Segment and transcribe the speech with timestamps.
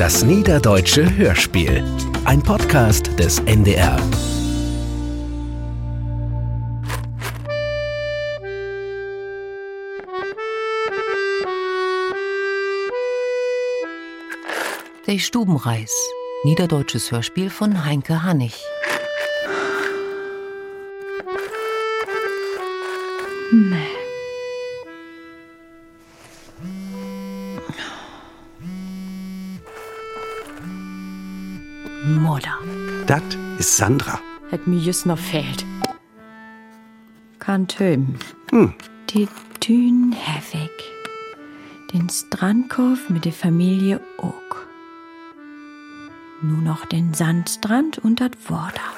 [0.00, 1.84] Das Niederdeutsche Hörspiel.
[2.24, 3.98] Ein Podcast des NDR.
[15.06, 15.94] Der Stubenreis.
[16.44, 18.54] Niederdeutsches Hörspiel von Heinke Hannig.
[23.52, 23.89] Mutter.
[33.10, 33.22] Das
[33.58, 34.20] ist Sandra.
[34.52, 35.66] Hat mir just noch fehlt.
[37.40, 38.16] Kann töben.
[38.52, 38.72] Hm.
[39.08, 39.26] Die
[39.58, 40.70] Dün Hevig.
[41.92, 44.68] Den Strandkorf mit der Familie Oak.
[46.40, 48.92] Nur noch den Sandstrand und das Water.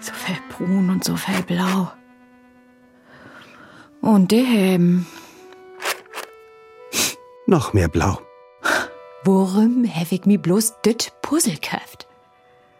[0.00, 1.92] So viel brun und so viel blau.
[4.00, 5.06] Und der Helm.
[7.46, 8.18] Noch mehr blau.
[9.22, 12.06] Worum hab ich mi bloß dit Puzzle köft?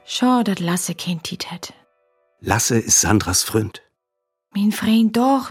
[0.06, 1.74] Schau, dat Lasse kein Tit hat.
[2.40, 3.82] Lasse ist Sandras Freund.
[4.54, 5.50] Mein Freund doch,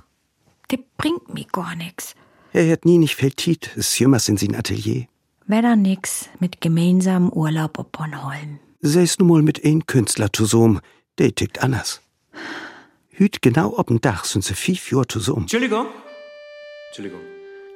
[0.71, 2.15] der bringt mi gar nix.
[2.53, 5.05] Er hat nie nicht viel Tiet, es jümmers in sein Atelier.
[5.45, 8.57] Wedder nix mit gemeinsamem Urlaub op Bornholm.
[8.81, 10.79] Seis nun mal mit ein Künstler zusammen,
[11.19, 12.01] der tickt anders.
[13.09, 15.41] Hüt genau ob'n Dach sind sie fünf Jahre zusammen.
[15.41, 15.85] Entschuldigung.
[16.87, 17.21] Entschuldigung.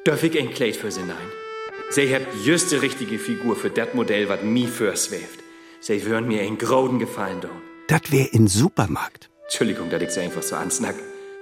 [0.03, 1.29] Darf ich ein Kleid für Sie nein?
[1.91, 5.43] Sie habt just die richtige Figur für das Modell, was mi verswebt.
[5.81, 7.49] Sie würden mir einen großen Gefallen tun.
[7.87, 9.29] Das wär in Supermarkt.
[9.43, 10.95] Entschuldigung, dass ich Sie einfach so ansnack.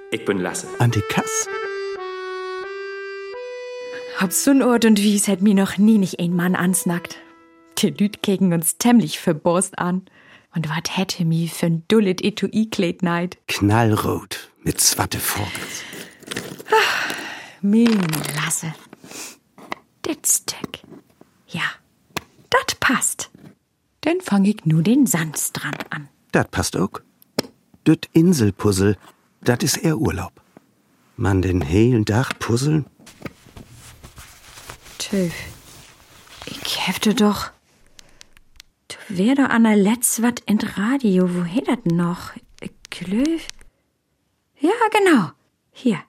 [0.09, 0.65] Ich bin Lasse.
[0.79, 1.47] An die Kass.
[4.17, 7.17] Hab so'n Ort und Wies hat mi noch nie nicht ein Mann ansnackt.
[7.77, 10.07] Die Lüd keken uns tämlich verborst an.
[10.55, 13.37] Und wat hätte mi für'n dullet Etui-Kleid neid?
[13.47, 15.83] Knallrot mit zwatte Vogels.
[17.61, 18.01] Min
[18.35, 18.73] Lasse.
[20.05, 20.79] Dit Stück.
[21.47, 21.63] Ja,
[22.49, 23.29] dat passt.
[24.01, 26.09] Dann fang ich nu den Sandstrand an.
[26.31, 27.01] Das passt auch.
[27.83, 28.97] Das Inselpuzzle,
[29.41, 30.33] das ist eher Urlaub.
[31.17, 32.85] Man den hellen Dach puzzeln?
[34.97, 35.33] Töf,
[36.45, 37.51] ich hefte doch.
[38.87, 41.29] Du wär doch an der Letz wat in Radio.
[41.33, 42.31] Wo dat noch?
[42.89, 43.47] Klöf?
[44.59, 45.31] Ja, genau.
[45.71, 45.99] Hier.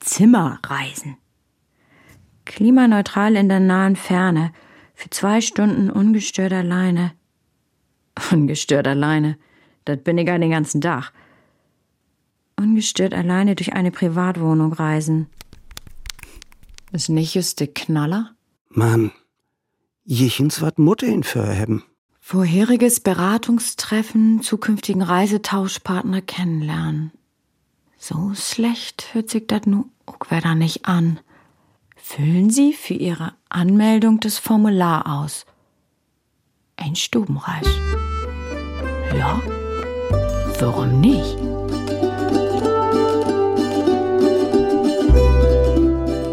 [0.00, 1.16] Zimmerreisen.
[2.48, 4.52] Klimaneutral in der nahen Ferne.
[4.94, 7.12] Für zwei Stunden ungestört alleine.
[8.32, 9.38] Ungestört alleine.
[9.84, 11.12] Das bin ich ja den ganzen Tag.
[12.56, 15.28] Ungestört alleine durch eine Privatwohnung reisen.
[16.90, 18.34] Ist nicht just der Knaller?
[18.70, 19.12] Mann,
[20.04, 21.84] jichens wat Mutter ihn haben.
[22.18, 27.12] Vorheriges Beratungstreffen, zukünftigen Reisetauschpartner kennenlernen.
[27.98, 31.20] So schlecht hört sich das nu auch wieder nicht an.
[32.00, 35.44] Füllen Sie für Ihre Anmeldung das Formular aus.
[36.76, 37.66] Ein Stubenreis.
[39.16, 39.42] Ja?
[40.60, 41.36] Warum nicht?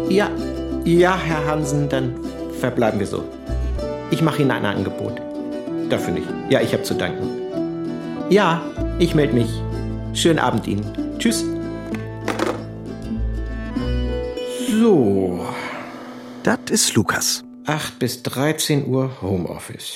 [0.08, 0.30] Ja,
[0.84, 2.14] ja, Herr Hansen, dann
[2.60, 3.24] verbleiben wir so.
[4.10, 5.20] Ich mache Ihnen ein Angebot.
[5.90, 6.28] Dafür nicht.
[6.48, 7.28] Ja, ich habe zu danken.
[8.30, 8.62] Ja,
[8.98, 9.50] ich melde mich.
[10.14, 11.18] Schönen Abend Ihnen.
[11.18, 11.44] Tschüss.
[14.70, 15.25] So,
[16.46, 17.42] Das ist Lukas.
[17.66, 19.94] 8 bis 13 Uhr Homeoffice.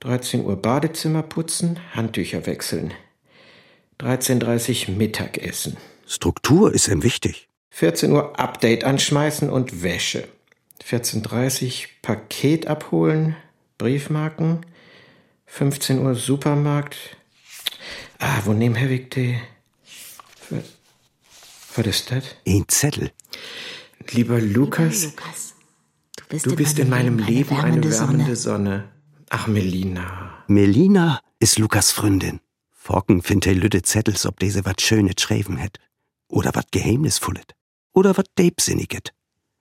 [0.00, 2.92] 13 Uhr Badezimmer putzen, Handtücher wechseln.
[4.00, 5.76] 13.30 Uhr Mittagessen.
[6.04, 7.48] Struktur ist ihm wichtig.
[7.70, 10.26] 14 Uhr Update anschmeißen und Wäsche.
[10.84, 13.36] 14.30 Uhr Paket abholen,
[13.78, 14.66] Briefmarken.
[15.46, 16.96] 15 Uhr Supermarkt.
[18.18, 19.38] Ah, wo nehmen Herr die?
[20.34, 20.64] Für-
[21.76, 22.24] Was ist das?
[22.44, 23.12] Ein Zettel.
[24.12, 25.54] Lieber Lukas, Lukas,
[26.16, 28.88] du bist, du bist in meinem Leben eine wärmende Sonne.
[29.28, 30.42] Ach, Melina.
[30.48, 32.40] Melina ist Lukas Freundin.
[32.70, 35.78] Forken findt er lütte Zettels, ob diese wat Schönes schreiben hätt.
[36.26, 37.44] Oder wat Geheimnisvolles.
[37.92, 39.12] Oder wat Deebsinniget.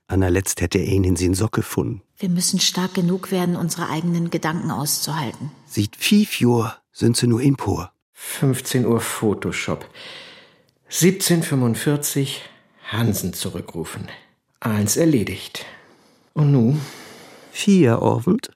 [0.07, 2.01] Anerletzt hätte er ihn in sin Sock gefunden.
[2.17, 5.51] Wir müssen stark genug werden, unsere eigenen Gedanken auszuhalten.
[5.67, 7.91] Sieht fief Jor sind sie nur in Por.
[8.13, 9.87] 15 Uhr Photoshop.
[10.89, 12.37] 17.45
[12.91, 14.07] Hansen zurückrufen.
[14.61, 15.65] Eins erledigt.
[16.33, 16.77] Und nu?
[17.51, 18.51] Vier Abend.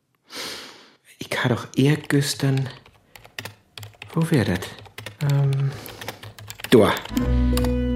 [1.20, 2.68] Ich kann doch eher güstern.
[4.14, 4.60] Wo wär das?
[5.32, 5.72] Ähm.
[6.72, 6.94] Da.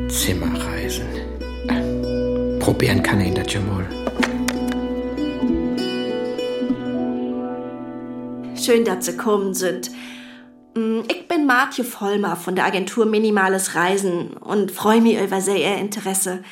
[0.10, 1.08] Zimmerreisen.
[1.68, 3.86] Äh, probieren kann ich das ja mal.
[8.56, 9.92] Schön, dass Sie kommen sind.
[10.76, 15.58] Mm, Ich bin Martje Vollmer von der Agentur Minimales Reisen und freue mich über sehr
[15.58, 16.44] Ihr Interesse.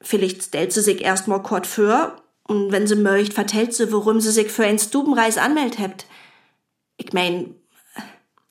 [0.00, 2.16] Vielleicht stellt sie sich erst mal kurz vor
[2.46, 6.06] Und wenn sie möcht, vertellt sie, warum sie sich für ein Stubenreis anmeldet habt.
[6.96, 7.54] Ich mein,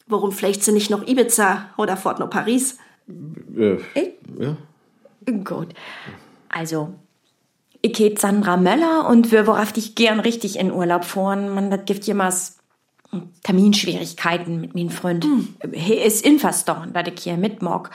[0.06, 2.78] warum vielleicht sie nicht noch Ibiza oder fort noch Paris?
[3.58, 4.14] Äh, Ich?
[4.40, 4.58] ja.
[5.44, 5.74] Gut.
[6.48, 6.94] Also,
[7.82, 11.50] ich heet Sandra Möller und wir worauf dich gern richtig in Urlaub fahren.
[11.50, 12.58] Man, das gibt jemals
[13.44, 15.26] Terminschwierigkeiten mit meinem Freund.
[15.72, 17.90] He ist infastorn, dass ich hier mitmog,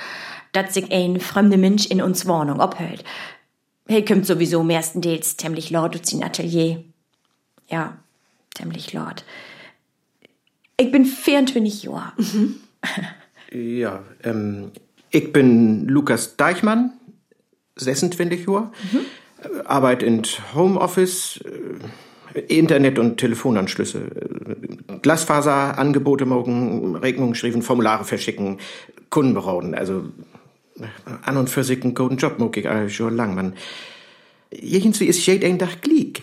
[0.52, 3.04] dass sich ein fremder Mensch in uns Wohnung abhält.
[3.88, 6.84] He kommt sowieso mestenteils ziemlich laut aus sein Atelier.
[7.69, 7.99] Ja,
[8.55, 9.25] ziemlich laut.
[10.76, 12.12] Ich bin 24 Jahre.
[13.52, 14.73] Ja, ähm,
[15.11, 16.93] ich bin Lukas Deichmann,
[17.76, 18.73] 26 Jahre,
[19.43, 20.23] äh, Arbeit in
[20.55, 21.40] Homeoffice,
[22.35, 24.08] äh, Internet- und Telefonanschlüsse,
[25.02, 28.58] Glasfaserangebote morgen, Rechnungen schreiben, Formulare verschicken,
[29.11, 30.05] Kunden beraten, also
[31.23, 33.55] an und für sich einen guten Job mag ich eigentlich schon lang, man.
[34.50, 36.23] Irgendwie ist jeder ein Tag glieg.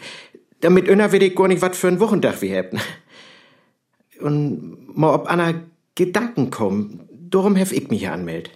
[0.62, 2.80] Damit inner will ich gar nicht was für einen Wochentag wir hätten.
[4.20, 5.54] Und mal ob Anna
[5.96, 8.52] Gedanken kommen, darum hef ich mich anmeldet.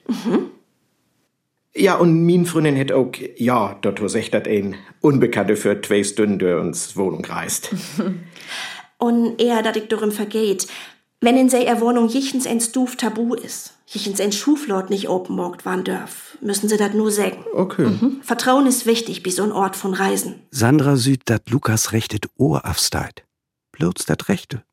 [1.76, 6.38] Ja, und min Freundin hätt auch, ja, dort sagt dat ein Unbekannte für zwei Stunden
[6.40, 7.74] durch uns Wohnung reist.
[9.00, 10.68] Und eher, dass ich darum vergeht,
[11.24, 15.84] wenn in seiner Wohnung jichens ein Stuf tabu ist, jichens ein Schuflort nicht openmogt waren
[15.84, 17.44] dürf, müssen sie dat nur sagen.
[17.54, 17.98] Okay.
[18.22, 20.42] Vertrauen ist wichtig bei so ein Ort von Reisen.
[20.52, 23.24] Sandra süd dat Lukas rechtet Ohr afsteit.
[23.72, 24.64] Bloß dat Rechte.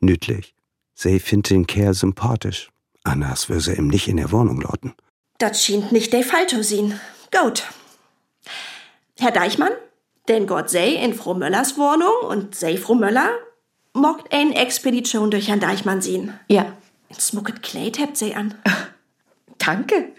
[0.00, 0.54] Nütlich.
[0.94, 2.70] Sie findet den Kerl sympathisch.
[3.04, 4.94] Anders würde sie ihm nicht in der Wohnung lauten.
[5.38, 7.00] Das schien nicht der Fall zu sein.
[7.30, 7.64] Gut.
[9.18, 9.72] Herr Deichmann,
[10.28, 13.30] denn Gott sei in Frau Möllers Wohnung und sei Frau Möller,
[13.94, 16.34] mockt ein Expedition durch Herrn Deichmann sehen.
[16.48, 16.66] Ja.
[17.08, 18.54] Ein smucket Kleid habt sie an.
[19.58, 20.12] Danke.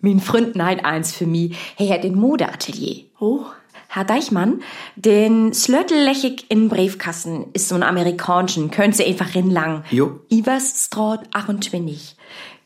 [0.00, 1.54] Mein Freund neid eins für mi.
[1.76, 3.04] Hey, hat den Modeatelier.
[3.20, 3.44] Oh,
[3.88, 4.62] Herr Deichmann,
[4.96, 9.84] den Slötellechig in Briefkassen ist so ein amerikanischen, könnt sie einfach rinlang.
[9.90, 10.20] Jo.
[10.30, 12.16] Ivers Straat 28.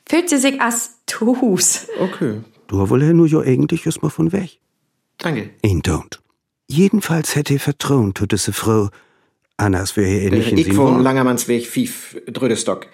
[0.09, 1.89] Fühlt sie sich as Tuhus.
[1.99, 2.43] Okay.
[2.69, 4.61] Du wolle nur jo eigentlich ist mal von weg.
[5.19, 5.51] Danke.
[5.63, 6.21] Ihn don't.
[6.69, 8.91] Jedenfalls hätte er Vertrauen, tut es Frau.
[9.59, 11.03] Anders wäre er nicht in Ich wohne Wohnung.
[11.03, 12.89] Langermannsweg 5, Drödestock.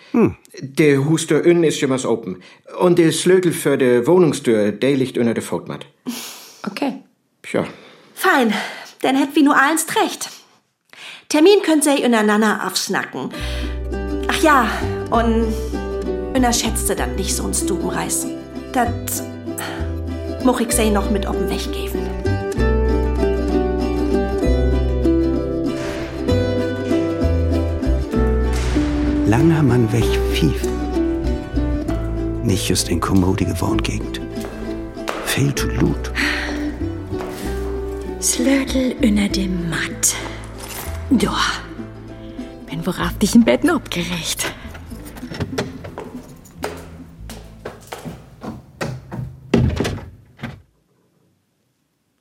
[0.61, 2.43] Der Huster innen ist schon was open.
[2.79, 5.87] Und der Slötel für die Wohnungstür, der liegt unter der Fotmat.
[6.65, 7.03] Okay.
[7.43, 7.67] Tja.
[8.23, 8.53] fein.
[9.01, 10.31] Dann hätt wie nur eins recht.
[11.29, 13.31] Termin könnt sie ineinander aufsnacken.
[14.29, 14.71] Ach ja,
[15.11, 15.53] und
[16.35, 18.27] unterschätzte dat nicht so ein Stubenreis.
[18.73, 19.25] Dat
[20.45, 22.12] moch ich sie noch mit ob'n Weg geben.
[29.33, 30.63] Langer Mann weg fief.
[32.45, 34.21] Nicht just in kommodige Wohngegend.
[35.25, 36.13] Fehl zu Lut.
[38.21, 40.15] Slötel unter dem Matt.
[41.19, 41.35] Ja.
[42.67, 44.53] Bin worauf dich im Bett abgerecht.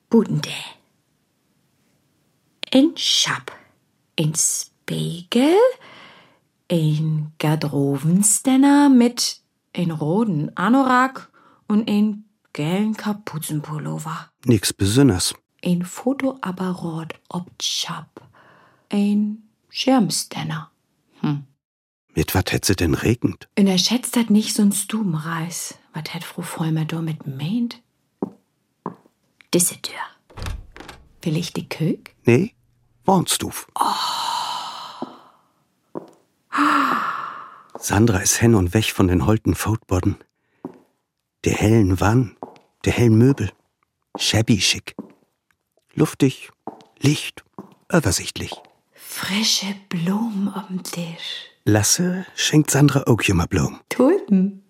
[0.08, 0.48] Budende.
[2.72, 3.52] Ein Schab.
[4.18, 5.58] Ein Spiegel.
[6.72, 9.42] Ein Garderobenständer mit
[9.76, 11.30] ein roten Anorak
[11.68, 12.24] und ein
[12.54, 14.30] gelben Kapuzenpullover.
[14.46, 15.34] Nix Besonders.
[15.62, 18.26] Ein Fotoapparat ob Schab.
[18.88, 20.70] Ein Schirmständer.
[22.14, 23.50] Mit wat hätt sie denn regend?
[23.58, 25.74] Unterschätzt dat nicht so'n Stubenreis.
[25.92, 27.82] Was hat Frau Vollmer damit meint?
[29.52, 30.00] Disse Tür.
[31.20, 32.14] Vielleicht die Kök?
[32.24, 32.54] Nee,
[33.04, 33.52] wohnst du?
[37.82, 40.16] Sandra ist hin und weg von den holten Foutbodden.
[41.44, 42.36] Der hellen Wann,
[42.84, 43.50] der hellen Möbel.
[44.16, 44.94] Shabby schick.
[45.92, 46.50] Luftig,
[47.00, 47.42] Licht,
[47.92, 48.54] übersichtlich.
[48.92, 51.50] Frische Blumen am Tisch.
[51.64, 53.80] Lasse schenkt Sandra auch immer Blom.
[53.88, 54.62] Tulpen.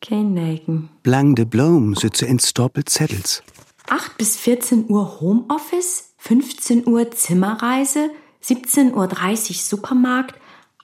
[0.00, 0.88] Kein Nelken.
[1.04, 3.44] Blangde Blom sitze in Stoppelzettels.
[3.88, 8.10] 8 bis 14 Uhr Homeoffice, 15 Uhr Zimmerreise,
[8.42, 10.34] 17.30 Uhr Supermarkt,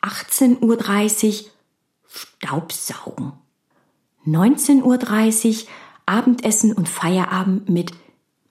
[0.04, 1.50] 18.30 Uhr
[2.06, 3.32] Staubsaugen.
[4.26, 5.68] 19.30 Uhr
[6.06, 7.92] Abendessen und Feierabend mit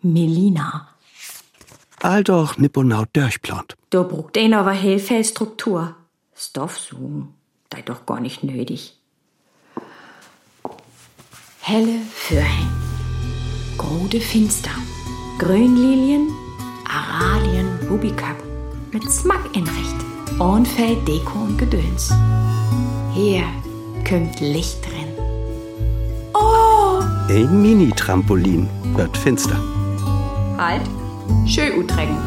[0.01, 0.87] Melina.
[2.01, 3.77] All doch nipponau durchplant.
[3.91, 5.95] Da brucht ein aber hellfell Struktur.
[6.35, 7.33] Stoff suchen,
[7.69, 8.99] da doch gar nicht nötig.
[11.61, 12.71] Helle Fürhäng,
[13.77, 14.71] Grode Finster,
[15.39, 16.29] Grünlilien,
[16.89, 18.35] Aralien, Rubikap,
[18.91, 22.11] mit Smack in Recht, Ornfell, Deko und Gedöns.
[23.13, 23.43] Hier
[24.07, 25.07] kommt Licht drin.
[26.33, 27.01] Oh!
[27.29, 29.59] Ein Mini-Trampolin wird finster.
[30.57, 30.81] Halt!
[31.45, 32.17] Schön utrecken.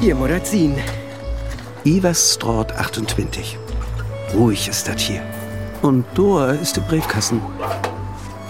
[0.00, 0.74] Hier, Modazin.
[1.84, 3.56] Iversstraat 28.
[4.34, 5.22] Ruhig ist das hier.
[5.82, 7.42] Und da ist der Briefkasten.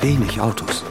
[0.03, 0.85] Wenig Autos.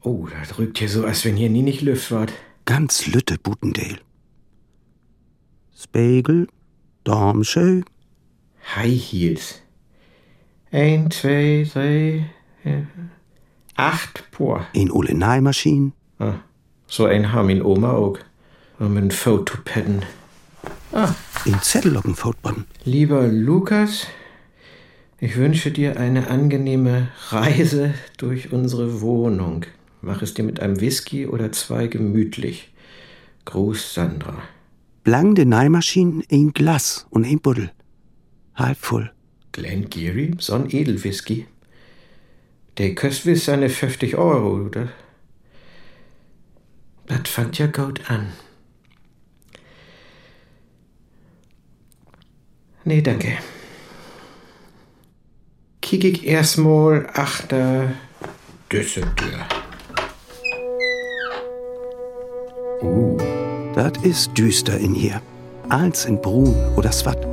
[0.00, 2.32] Oh, das rückt hier so, als wenn hier nie nicht Luft wart.
[2.64, 4.00] Ganz Lütte Butendale.
[5.76, 6.48] Spiegel,
[7.04, 7.82] Darmschö,
[8.74, 9.62] High Heels.
[10.72, 12.30] Ein, zwei, drei,
[12.64, 12.82] äh,
[13.76, 14.66] acht Por.
[14.72, 16.34] in Ole Neimaschinen, Ah,
[16.86, 18.18] so ein haben in Oma auch.
[18.78, 20.02] Und mit Fotopadden.
[21.44, 22.66] in Zettel auf dem Fotoboden.
[22.84, 24.06] Lieber Lukas,
[25.20, 29.64] ich wünsche dir eine angenehme Reise durch unsere Wohnung.
[30.00, 32.72] Mach es dir mit einem Whisky oder zwei gemütlich.
[33.44, 34.38] Gruß Sandra.
[35.04, 37.70] Blang de Neimaschinen, ein Glas und ein Buddel.
[38.54, 39.10] Halb voll.
[39.52, 41.46] Glen Geary, so ein Edelwhisky.
[42.78, 44.88] Der kostet seine 50 Euro, oder?
[47.06, 48.32] Das fand ja gut an.
[52.84, 53.38] Nee, danke.
[55.82, 57.92] Kick ich erstmal achter
[58.70, 59.46] Düsseldür.
[63.74, 65.20] Das ist düster in hier.
[65.68, 67.26] Als in Brun oder Swat.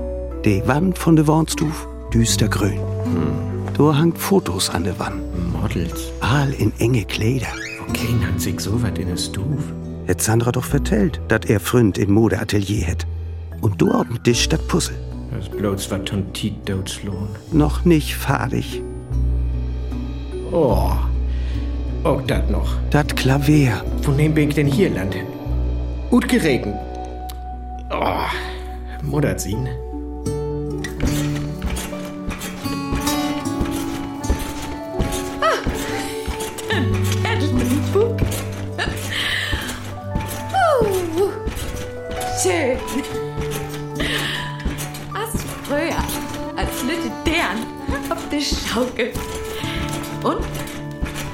[0.46, 3.49] Die Wand von de Warnstuf düstergrün.
[3.80, 5.22] Da hangt Fotos an der Wand.
[5.54, 6.12] Models.
[6.20, 7.48] All in enge Kleider.
[7.88, 9.64] Okay, hat sich so was in der Stuf.
[10.06, 13.08] Hätt Sandra doch vertellt, dat er Freund in Modeatelier hätt.
[13.62, 14.98] Und du dem Tisch dat Puzzle.
[15.32, 17.30] Das bloß was von Tiet Dotslohn.
[17.54, 18.82] Noch nicht fertig.
[20.52, 20.92] Oh.
[22.04, 22.76] Auch dat noch.
[22.90, 23.82] Dat Klavier.
[24.02, 25.16] Von wem bin ich denn hier land?
[26.10, 26.76] Gut geregnet.
[27.90, 28.26] Oh,
[29.04, 29.68] Mutterzin.
[29.68, 29.89] Schön.
[48.80, 49.12] Schaukel.
[50.24, 50.46] Und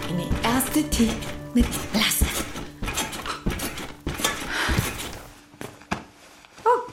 [0.10, 1.12] eine erste Tee
[1.54, 2.26] mit Lasse.
[6.64, 6.92] Oh,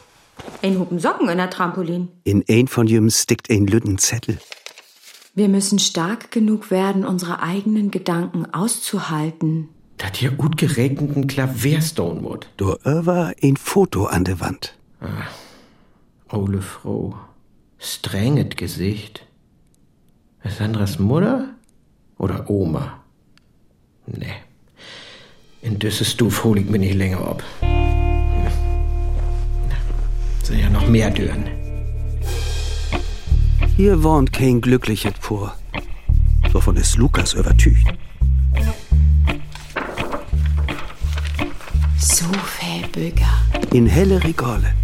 [0.63, 2.09] ein Hupen Socken in der Trampolin.
[2.25, 4.39] In ein von jem stickt ein lütten Zettel.
[5.35, 9.71] Wir müssen stark genug werden, unsere eigenen Gedanken auszuhalten.
[9.97, 12.51] Dat hier gut geregneten Klavierstone wird.
[12.59, 14.77] Da über ein Foto an der Wand.
[16.31, 17.15] Ole Frau.
[17.79, 19.25] Strenget Gesicht.
[20.45, 21.51] Ist Sandras Mutter?
[22.19, 23.01] Oder Oma?
[24.07, 24.35] Nee.
[25.63, 27.43] In düsse Stuf hol ich mir nicht länger ab.
[30.43, 31.45] Sind ja noch mehr Dürren.
[33.77, 35.55] Hier wohnt kein glückliches vor.
[36.53, 37.87] Wovon ist Lukas übertücht.
[41.99, 42.27] So
[42.59, 43.33] viel Bürger.
[43.73, 44.75] In helle Regale.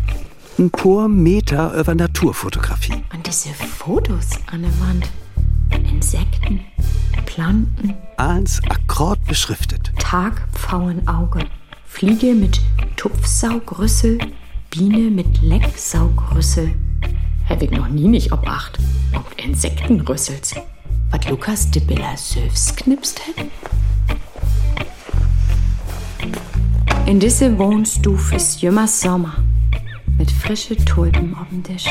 [0.59, 3.03] Ein paar Meter über Naturfotografie.
[3.13, 5.09] Und diese Fotos an der Wand.
[6.11, 6.61] Insekten,
[7.27, 9.93] Planten, Als akkord beschriftet.
[9.99, 11.41] Tagpfauenauge,
[11.85, 12.63] Fliege mit
[12.97, 14.19] Tupfsaugrüssel,
[14.71, 16.75] Biene mit Lecksaugrüssel.
[17.61, 18.79] Ich noch nie nicht obacht.
[19.13, 20.55] Und Insektenrüssels.
[21.11, 23.51] Was Lukas de Billa Söfs knipst hätt?
[27.05, 29.35] In diese Wohnstuf ist jümmer Sommer.
[30.17, 31.85] Mit frische Tulpen auf dem Tisch.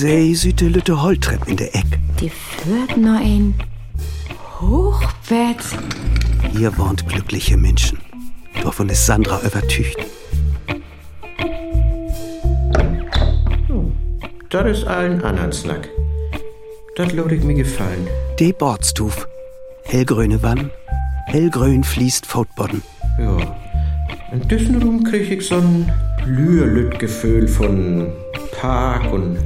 [0.00, 1.98] Sei süte lütte Holtrepp in der Eck.
[2.20, 3.52] die führt noch ein
[4.60, 5.56] Hochbett.
[6.52, 7.98] Hier wohnt glückliche Menschen.
[8.62, 9.98] Wovon ist Sandra übertücht.
[14.50, 15.88] Das ist allen anderen Snack.
[16.94, 18.06] Das lod ich mir gefallen.
[18.38, 19.26] De Bordstuf.
[19.82, 20.70] Hellgrüne Wann.
[21.26, 22.82] Hellgrün fließt Foutbodden.
[23.18, 23.36] Ja.
[24.30, 25.92] In diesem Raum krieg ich so ein
[26.24, 28.12] Lührlüt-Gefühl von
[28.52, 29.38] Park und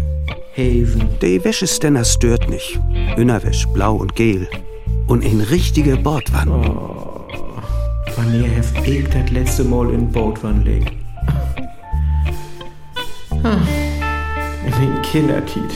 [0.57, 1.19] Haven.
[1.21, 2.79] De Wäscheständer stört nicht.
[3.17, 4.49] Innerwäsch, blau und gel.
[5.07, 6.51] Und ein richtige Bordwann.
[8.17, 10.93] Wann ihr heft ich das letzte Mal in Bootwann legt.
[13.43, 13.59] Ah,
[14.67, 15.73] In den Kindertiet.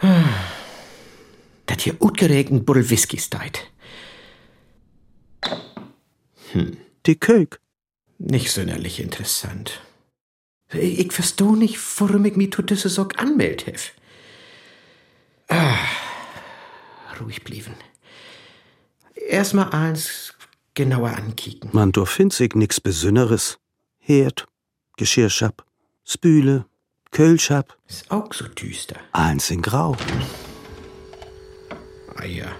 [0.00, 0.24] Ah,
[1.66, 3.70] Dat hier utgeregnet Buddel Whisky steit.
[7.06, 7.60] De Kök.
[8.18, 9.80] Nicht sonderlich interessant.
[10.72, 13.92] Ich verstehe nicht, warum ich mich zu diese Sock anmeldet hef.
[15.48, 15.76] Ah,
[17.20, 17.74] ruhig blieben.
[19.14, 20.34] Erstmal eins
[20.74, 21.70] genauer ankicken.
[21.72, 23.58] Man find sich nix Besünneres.
[23.98, 24.46] Herd,
[24.96, 25.64] Geschirrschab,
[26.04, 26.66] Spüle,
[27.10, 28.96] Kölschab, Ist auch so düster.
[29.12, 29.96] eins in Grau.
[32.16, 32.50] Eier.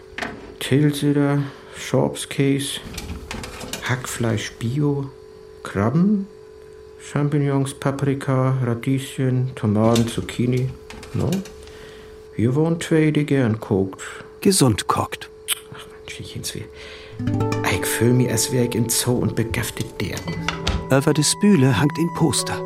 [0.61, 1.43] Tilseder,
[1.77, 2.81] Schorpskäse,
[3.83, 5.11] Hackfleisch Bio,
[5.63, 6.27] Krabben,
[7.13, 10.71] Champignons, Paprika, Radieschen, Tomaten, Zucchini.
[11.13, 11.31] No?
[12.35, 14.01] Hier wohnen zwei, die gern kocht.
[14.41, 15.31] Gesund kocht.
[15.75, 15.87] Ach,
[16.19, 16.63] Mensch, weh.
[17.73, 20.35] Ich fühl mich, als wär ich im Zoo und begaftet derben.
[20.91, 22.59] Über de Spüle hangt ein Poster.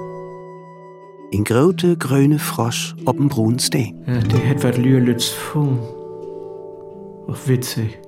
[1.30, 4.02] In grote grüne Frosch ob'n brunen Steen.
[4.07, 5.78] Ja, der hätt wat Lürlitz fung.
[7.26, 7.99] Auch witzig.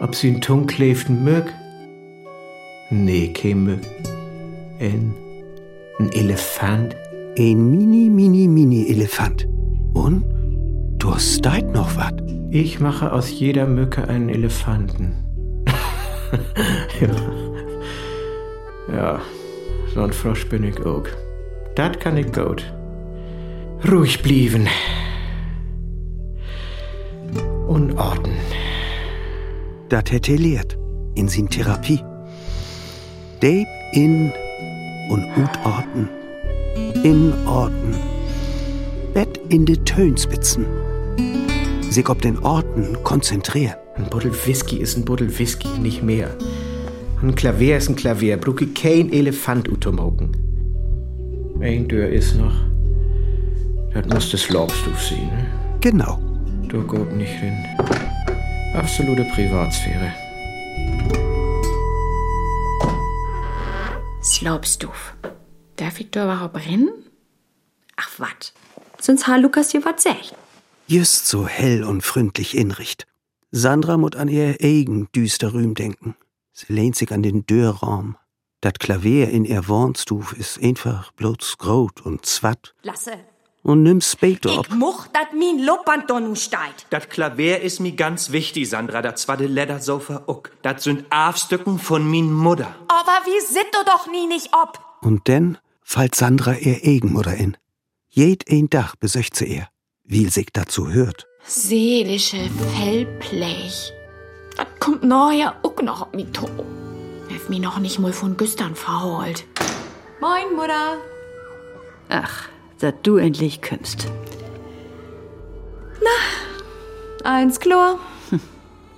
[0.00, 1.52] Ob sie in Tung kleften mög?
[2.90, 3.80] Nee, kein mög.
[4.80, 5.14] Ein,
[5.98, 6.96] ein Elefant.
[7.38, 9.48] Ein mini, mini, mini Elefant.
[9.94, 10.24] Und?
[10.98, 12.22] Du hast deit noch wat.
[12.50, 15.14] Ich mache aus jeder Mücke einen Elefanten.
[17.00, 17.08] ja.
[18.94, 19.20] Ja,
[19.94, 21.06] so ein Frosch bin ich auch.
[21.74, 22.72] Dat kann ich gut.
[23.90, 24.68] Ruhig blieben.
[27.66, 28.36] Unordnen.
[29.88, 30.78] Dat hätt er lehrt.
[31.14, 32.00] In sin Therapie.
[33.42, 34.32] Deb in
[35.12, 36.08] und utorten.
[37.04, 37.94] Inorten.
[39.12, 40.64] Bett in de Tönspitzen.
[41.90, 43.76] Sich ob den Orten konzentrieren.
[43.96, 46.30] Ein Buddel Whisky ist ein Buddel Whisky, nicht mehr.
[47.22, 48.38] Ein Klavier ist ein Klavier.
[48.38, 50.30] Brucke kein Elefant utomoken.
[51.60, 52.54] Ein Dörr ist noch.
[53.92, 55.46] Das muss das Lobstuf sein, ne?
[55.82, 56.18] Genau.
[56.70, 57.52] Da geht nicht hin.
[58.74, 60.21] Absolute Privatsphäre.
[64.42, 65.14] Slopstuf.
[65.76, 66.90] Darf ich da überhaupt rennen?
[67.94, 68.52] Ach, wat.
[69.00, 70.34] Sonst ha Lukas hier wat sagt.
[70.88, 73.06] Just so hell und freundlich inricht.
[73.52, 76.16] Sandra mut an ihr eigen düster Rühm denken.
[76.52, 78.16] Sie lehnt sich an den Dörraum.
[78.60, 82.74] Dat Klavier in ihr Wohnstuf ist einfach bloß grot und zwatt.
[82.82, 83.12] Lasse.
[83.62, 84.66] Und nimm Später ob.
[84.66, 86.86] Ich much, dat min Loppand do nu steit.
[86.90, 89.02] Dat Klavier is mi ganz wichtig, Sandra.
[89.02, 90.50] Dat zwar de Ledersofa uck.
[90.62, 92.74] Dat sind Afstücken von min Mutter.
[92.88, 94.80] Aber wie sit du doch nie nicht ob?
[95.00, 97.56] Und denn fallt Sandra ihr Eigenmutter in.
[98.08, 99.68] Jed ein Dach besöcht sie er,
[100.04, 101.26] wie sich dazu hört.
[101.44, 103.92] Seelische Fellblech.
[104.56, 106.48] Das kommt neuer auch noch auf mi to.
[107.28, 109.44] Hef mi noch nicht mal von Güstern verholt.
[110.20, 110.98] Moin, Mutter.
[112.08, 112.48] Ach,
[112.82, 114.10] dass du endlich kümmst.
[116.02, 117.98] Na, eins Chlor.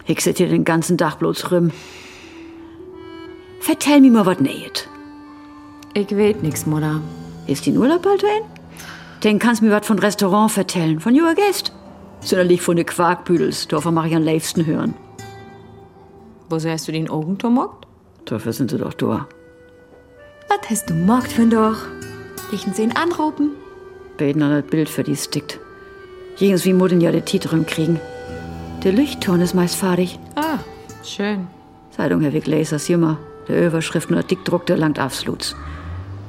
[0.06, 1.70] Ich sit hier den ganzen Tag bloß rum.
[3.60, 4.88] Vertell mir mal wat nähet.
[5.94, 7.00] Ich weet nix, Mutter.
[7.46, 8.42] Ist die Urlaub bald ein?
[9.22, 11.72] Den kannst mir wat von Restaurant vertellen, von Joa Gäst.
[12.20, 14.94] Sonderlich von de Quarkbüdels, da von Marian Leifsten hören.
[16.50, 17.86] Wo hast du den Augen tomockt?
[18.26, 19.26] Dafür sind sie doch da.
[20.48, 21.78] Was hast du mockt für doch?
[22.52, 23.52] Ich sie ihn anrufen.
[24.16, 25.58] Beten an das Bild für die stickt.
[26.36, 28.00] Jegens wie Mutten ja de Titel kriegen.
[28.82, 30.18] Der Lichtton ist meist fertig.
[30.34, 30.58] Ah,
[31.04, 31.46] schön.
[31.90, 33.18] Zeitung Herr Lasers Jümmer.
[33.48, 35.54] Der Überschrift und der Dickdruckte langt absolut.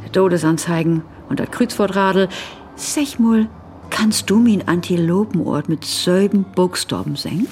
[0.04, 2.30] Der Todesanzeigen und der Kreuzwortradel.
[2.76, 3.48] Sech mal,
[3.90, 7.48] kannst du mir ein Antilopenort mit selben Buchstaben singen?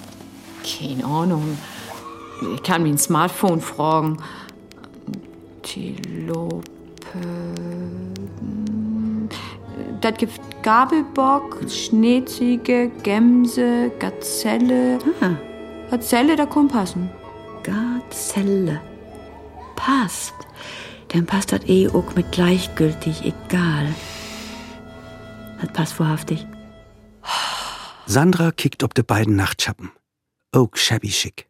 [0.64, 1.58] Keine Ahnung.
[2.56, 4.18] Ich kann mir ein Smartphone fragen.
[5.64, 6.62] Antilope.
[10.04, 15.00] Das gibt Gabelbock, Schneeziege, Gemse, Gazelle.
[15.22, 15.38] Ah,
[15.90, 17.10] Gazelle, da kann passen.
[17.64, 18.82] Gazelle.
[19.78, 20.34] Passt.
[21.08, 23.96] Dann passt das eh auch mit gleichgültig, egal.
[25.62, 26.46] Das passt wahrhaftig.
[28.06, 29.90] Sandra kickt ob de beiden Nachtschappen.
[30.54, 31.48] Ook shabby schick.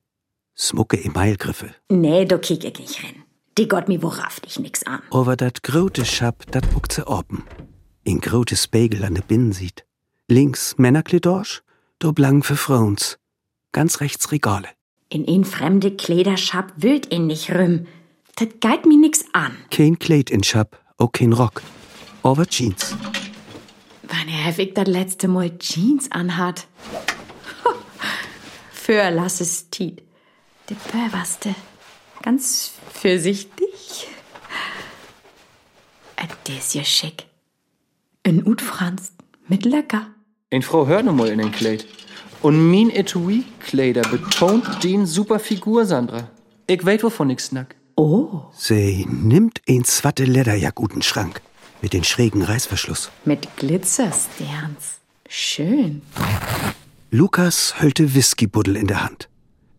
[0.56, 1.74] Smucke Emailgriffe.
[1.90, 3.24] Nee, da kick ich nicht rein.
[3.58, 5.02] Die Gott mi wahrhaftig nix an.
[5.10, 7.46] Aber dat grote Schab, dat buckt se oben.
[8.06, 9.86] In grote Spiegel an de Binnen sieht.
[10.28, 11.62] Links Männerkledorsch,
[12.00, 13.18] do blank für Frauens.
[13.72, 14.68] Ganz rechts Regale.
[15.10, 17.88] In een fremde Klederschap wild in nicht rüm.
[18.36, 19.56] Das geht mi nix an.
[19.70, 21.62] Kein Kleid in Schab, auch kein Rock.
[22.24, 22.96] Aber Jeans.
[24.04, 26.68] Wann er ich das letzte Mal Jeans anhat?
[28.72, 30.02] Für lasses Tiet.
[30.70, 31.56] De Böverste.
[32.22, 34.08] Ganz vorsichtig.
[36.18, 37.28] Äh, Der ist ja schick.
[38.26, 39.12] Ein Ut Franz
[39.50, 40.08] mit lecker.
[40.50, 41.86] Ein Frau mal in den Kleid.
[42.42, 46.30] Und min Etui-Kleider betont den super Figur, Sandra.
[46.66, 47.76] Ich weet wovon ich snack.
[47.98, 48.44] Oh.
[48.54, 51.42] Sie nimmt ein zwatte Lederjack guten Schrank.
[51.82, 53.12] Mit den schrägen Reißverschluss.
[53.26, 55.02] Mit Glitzersterns.
[55.28, 56.02] Schön.
[57.12, 59.28] Lukas höllte Whiskybuddel in der Hand.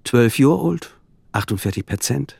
[0.04, 0.94] Zwölf Jahre alt,
[1.32, 2.36] 48 Prozent.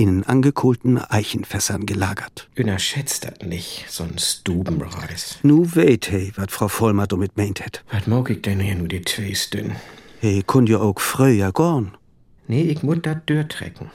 [0.00, 2.48] In angekohlten Eichenfässern gelagert.
[2.56, 5.38] Unterschätzt das nicht, so'n Stubenreis.
[5.42, 7.82] Nu weet he, wat Frau Vollmer damit meint het.
[7.90, 9.72] Was mag ich denn hier nur die Twisten?
[10.20, 11.96] He kun ja auch früher gorn.
[12.46, 13.90] Nee, ich muss dat durchtrecken.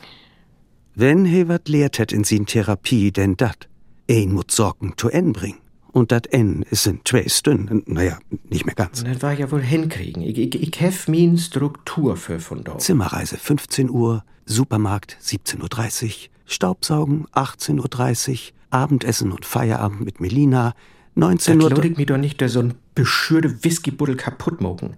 [0.94, 3.70] Wenn he wat lehrt het in sin Therapie, denn dat,
[4.12, 5.63] ein muss Sorgen zu N bringen.
[5.94, 8.18] Und dat N is in zwei Stunden, naja,
[8.50, 9.04] nicht mehr ganz.
[9.04, 10.24] Das war ja wohl hinkriegen.
[10.24, 12.82] Ich, ich, ich hef min Struktur für von dort.
[12.82, 16.12] Zimmerreise 15 Uhr, Supermarkt 17.30 Uhr,
[16.48, 18.38] Staubsaugen 18.30 Uhr,
[18.72, 20.74] Abendessen und Feierabend mit Melina
[21.14, 21.86] 19 Das Uhr.
[21.86, 24.98] ich mir doch nicht da so'n beschürte Whiskybuddel kaputt mogen.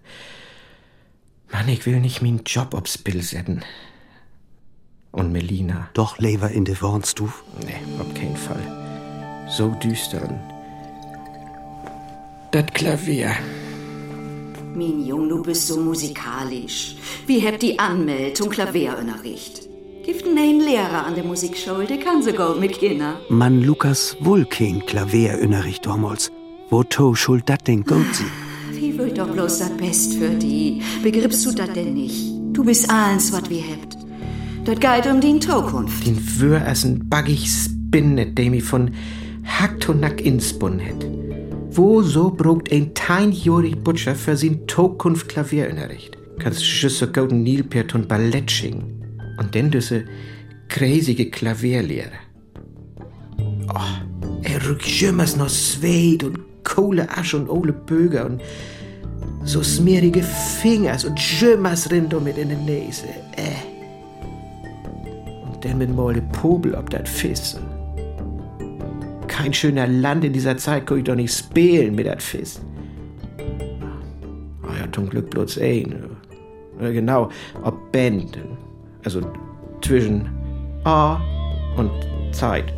[1.52, 3.66] Mann, ich will nicht min Job ob's Bill setzen.
[5.12, 5.90] Und Melina.
[5.94, 7.44] Doch lever in de Wornstuf.
[7.66, 9.46] Nee, auf keinen Fall.
[9.50, 10.55] So düster.
[12.56, 13.32] Das Klavier.
[14.74, 16.96] Min Jung, du bist so musikalisch.
[17.28, 19.68] Wie habt die Anmeldung Klavierunterricht?
[20.06, 23.18] Gibt einen Lehrer an der Musikschule, der kann sogar mit Kindern.
[23.28, 26.32] Man Lukas wohl kein Klavierunterricht damals.
[26.70, 28.32] Wo to schuld dat denn gut sie?
[28.72, 30.82] Wie will doch bloß das Best für die?
[31.04, 32.36] Begriffst du das denn nicht?
[32.54, 33.98] Du bist alles, was wir habt.
[34.64, 36.08] Das geht um die Zukunft.
[36.08, 38.92] Den Wür ein baggig Spinnet, der mi von
[39.44, 41.25] Hack to Nack inspun het.
[41.78, 46.18] Wo so brugt ein teinjährig Butcher für sin Zukunft Klavierunterricht?
[46.40, 49.04] Kannst so golden Nilpert und Ballett schingen.
[49.38, 50.06] Und denn diese
[50.70, 52.14] crazige Klavierlehre.
[53.68, 58.42] Oh, er rückt jümmers noch Swed und Kohle, Asch und Ole Böger und
[59.44, 63.08] so smerige Fingers und jümmers Rindo mit in der Nase.
[63.36, 63.52] Äh.
[65.46, 67.58] Und dann mit mal de Pobel ob dat Fiss.
[69.36, 72.62] Kein schöner Land in dieser Zeit kann ich doch nicht spielen mit dat Fiss.
[74.64, 75.94] Ah ja, zum Glück bloß ein.
[76.82, 77.30] Ja, genau,
[77.62, 78.40] ob Band.
[79.04, 79.20] Also
[79.82, 80.30] zwischen
[80.86, 81.20] A
[81.76, 81.92] und
[82.32, 82.74] Zeit.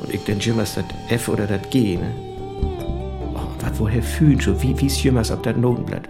[0.00, 2.14] Und ich denk jümmers dat F oder dat G, ne?
[3.34, 6.08] Oh, wat woher fühlen schon, wie wie's jümmers auf dat Notenblatt.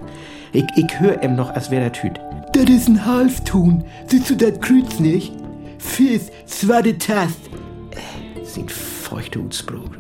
[0.53, 2.21] Ich, ich hör em noch, als wär dat Hüt.
[2.53, 3.83] Das ist ein Halftun.
[4.09, 5.33] Siehst du das Kreuz nicht?
[5.79, 7.41] Fies, zweite Tast.
[7.93, 8.71] Äh, Sind
[9.13, 9.91] feuchte Utsbrot.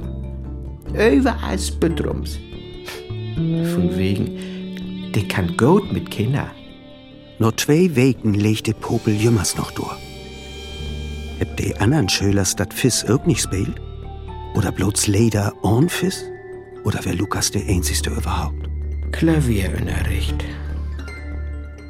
[0.94, 2.38] Überall Bedrums.
[3.36, 6.50] Von wegen, der kann gut mit Kinder.
[7.38, 9.96] Nur zwei Wegen legte Popel jümmers noch durch.
[11.38, 13.74] Heb de anderen Schölers dat Fiss irg nicht spielt?
[14.54, 16.24] Oder bloß Leder on Fiss?
[16.84, 18.66] Oder wär Lukas der einzigste überhaupt?
[19.12, 20.42] Klavierunterricht.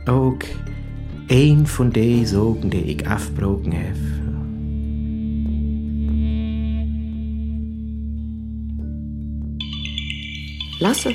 [0.06, 0.42] Auch
[1.30, 4.21] ein von de Sogen, die ich afbroken hef.
[10.82, 11.14] Lasse.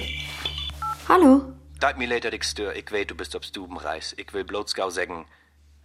[1.09, 1.41] Hallo.
[1.81, 4.15] Dat mir later dich stör, ich weet, du bist ob Stubenreis.
[4.17, 5.25] Ich will bloß gau sagen,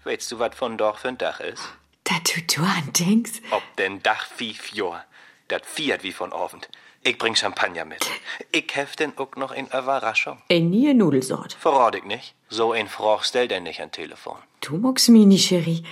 [0.05, 1.65] weißt du, wat von Dorf ein Dach ist?
[2.05, 3.41] Da du du an denkst.
[3.51, 5.03] Ob den Dach fief Jor.
[5.49, 6.69] Dat fiat wie von Abend.
[7.03, 8.09] Ich bring Champagner mit.
[8.53, 10.39] Ich hef denn auch noch in Überraschung.
[10.49, 11.55] Ein nie Nudelsort.
[11.55, 12.37] Verrat ich nicht.
[12.49, 14.39] So ein Froch stell denn nicht an Telefon.
[14.61, 15.83] Du magst mich nicht, Cherie.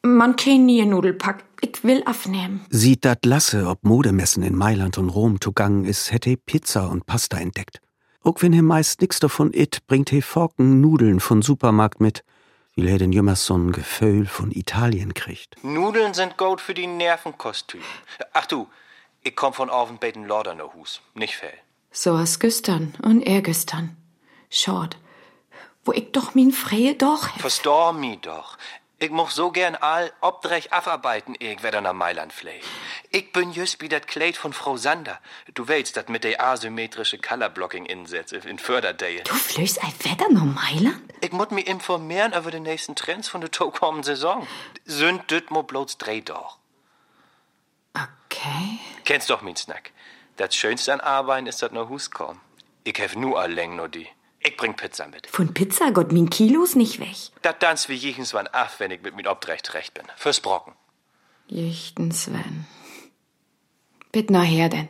[0.00, 1.44] Man kennt nie Nudelpack.
[1.64, 2.66] Ich will aufnehmen.
[2.68, 7.06] Sieht dat Lasse, ob Modemessen in Mailand und Rom zugangen is, hätte he Pizza und
[7.06, 7.80] Pasta entdeckt.
[8.22, 12.22] Auch wenn he meist nix davon it, bringt he Forken Nudeln von Supermarkt mit,
[12.76, 15.56] weil he den jümmers so'n Gefühl von Italien kriegt.
[15.64, 17.80] Nudeln sind gut für die Nervenkostüm.
[18.34, 18.68] Ach du,
[19.22, 21.00] ich komm von Abend bei den Lorderner Hus.
[21.14, 21.58] Nicht fehl.
[21.92, 23.96] So as gestern und er gestern.
[24.50, 24.98] Schaut,
[25.82, 27.26] wo ich doch min Freie doch.
[27.38, 28.58] Verstor mi doch.
[29.04, 32.58] Ich moch so gern all obdrech afarbeiten, ich weder nach Mailand flieh.
[33.10, 35.20] Ich bin just wie dat Kleid von Frau Sander.
[35.52, 39.24] Du weißt, dat mit der asymmetrische Colorblocking insetze in Förderdale.
[39.24, 41.02] Du flößt ein Wetter nach Mailand?
[41.20, 44.48] Ich muss mich informieren über die nächsten Trends von der kommenden Saison.
[44.86, 46.56] Sünd düt mo bloß dreh doch.
[47.92, 48.78] Okay.
[49.04, 49.92] Kennst doch min Snack.
[50.38, 52.40] Das Schönste an Arbeiten ist dat no Hus kommen.
[52.84, 54.08] Ich hef nur alleng nur die.
[54.46, 55.26] Ich bring Pizza mit.
[55.26, 57.16] Von Pizza Gott min Kilos nicht weg.
[57.40, 60.04] Dat tanzt wie jichens wann af, wenn ich mit min Obdrecht recht bin.
[60.16, 60.74] Fürs Brocken.
[61.48, 62.66] Jichten Sven.
[64.12, 64.88] Bitt nachher denn.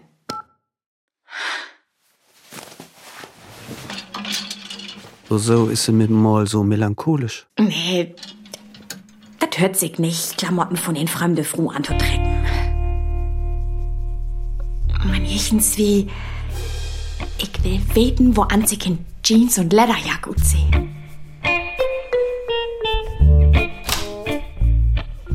[5.30, 7.46] So is se mit Mal so melancholisch.
[7.58, 8.14] Nee,
[9.40, 12.44] das hört sich nicht, Klamotten von den fremden Frau anzutrecken.
[15.04, 16.10] Man jichtens wie,
[17.38, 20.94] ich will weten, wo an sich in Jeans und Lederjack gut sehen.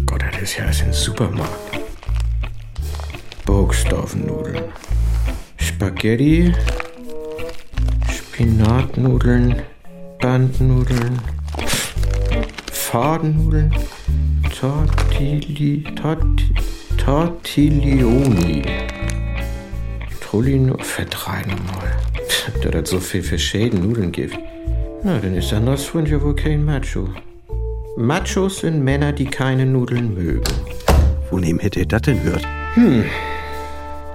[0.06, 1.80] Gott, das ist ja alles ein Supermarkt.
[3.45, 4.65] Bo, Bauchstoffnudeln.
[5.58, 6.54] Spaghetti,
[8.13, 9.63] Spinatnudeln,
[10.21, 11.19] Bandnudeln,
[12.71, 13.73] Fadennudeln,
[14.60, 16.54] Tortilli, Torti,
[16.95, 18.62] Tortiglioni.
[20.21, 21.47] Trollino, vertrag
[22.49, 22.71] nochmal.
[22.71, 24.38] Da das so viel verschiedene Nudeln gibt.
[25.03, 27.09] Na, dann ist Sandras Freund ja wohl kein Macho.
[27.97, 30.43] Machos sind Männer, die keine Nudeln mögen.
[31.29, 32.45] Von wem hätte er das denn hört?
[32.73, 33.05] Hm,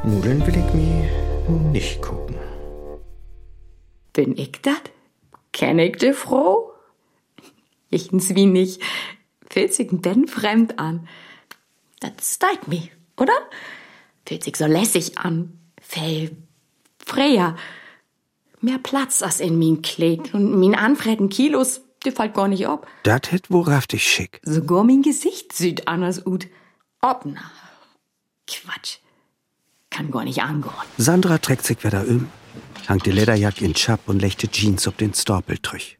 [0.05, 2.37] Nudeln will ich mir nicht gucken.
[4.13, 4.91] Bin ich dat?
[5.53, 6.73] Kenn ich die Frau?
[7.91, 8.81] Jichtens wie nicht.
[9.51, 11.09] Fühlt sich denn fremd an.
[12.01, 13.35] Das steigt mich, oder?
[14.27, 15.59] Fühlt sich so lässig an.
[15.81, 16.31] Fell
[16.99, 17.57] freier.
[18.65, 22.87] Mehr Platz als in min Kleid und min anfreten Kilos, die fällt gar nicht ab.
[23.03, 24.41] Dat hätt wahrhaftig schick.
[24.43, 26.47] Sogar mein Gesicht sieht anders ut.
[27.03, 27.43] Obna.
[28.47, 29.01] Quatsch.
[29.91, 30.73] Kann gar nicht angehen.
[30.97, 32.31] Sandra trägt sich wieder um,
[32.89, 35.99] hangt die Lederjack in Chap und lechte Jeans ob den Storpel trüch.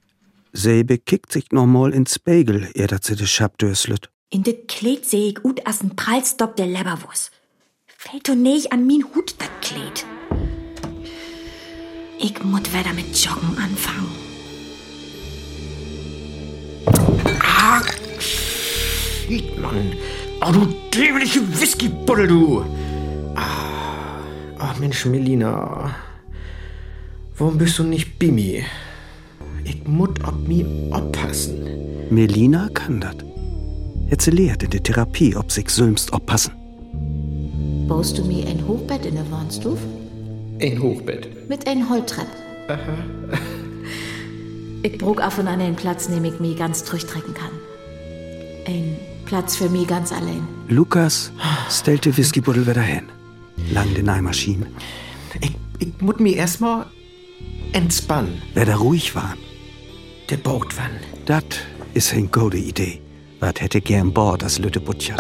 [0.55, 4.09] Sie bekickt sich nochmal ins Spiegel, er dat sie de Chap döslet.
[4.31, 7.31] In de Kleid seh ich ut as ein Prallstopp der Leberwurst.
[7.99, 10.07] Fällt doch nicht an min Hut, dat Kleid.
[12.19, 14.11] Ich muss wieder mit Joggen anfangen.
[17.41, 17.83] Ah,
[18.19, 19.93] shit, Mann.
[20.41, 22.65] Oh, du dämliche Whiskybuddel, du.
[23.35, 24.21] Ah,
[24.59, 25.95] ach, Mensch, Melina.
[27.37, 28.65] Warum bist du nicht Bimi?
[29.65, 31.67] Ich muss ob mir oppassen.
[32.11, 33.05] Melina kann.
[34.09, 36.53] Hätt sie lehrt in der Therapie, ob sich sülmst oppassen.
[37.89, 39.79] Baust du mir ein Hochbett in der Wohnstuf?
[40.61, 41.49] Ein Hochbett.
[41.49, 42.27] Mit ein Holtrepp.
[44.83, 47.51] Ich brug auf und an einen Platz, den ich mir ganz durchtrecken kann.
[48.67, 50.47] Ein Platz für mich ganz allein.
[50.69, 51.33] Lukas
[51.71, 53.03] stellte Whiskybuddel wieder hin.
[53.73, 54.67] Lang die Neimaschine.
[55.41, 56.87] Ich, ich muss mir erstmal
[57.73, 58.43] entspannen.
[58.55, 59.37] Wer da ruhig war,
[60.31, 60.91] Der baut wann.
[61.27, 61.59] dat
[61.95, 63.01] is eine gute Idee.
[63.41, 65.17] Wat hätte gern Bord das Lütte Butcher.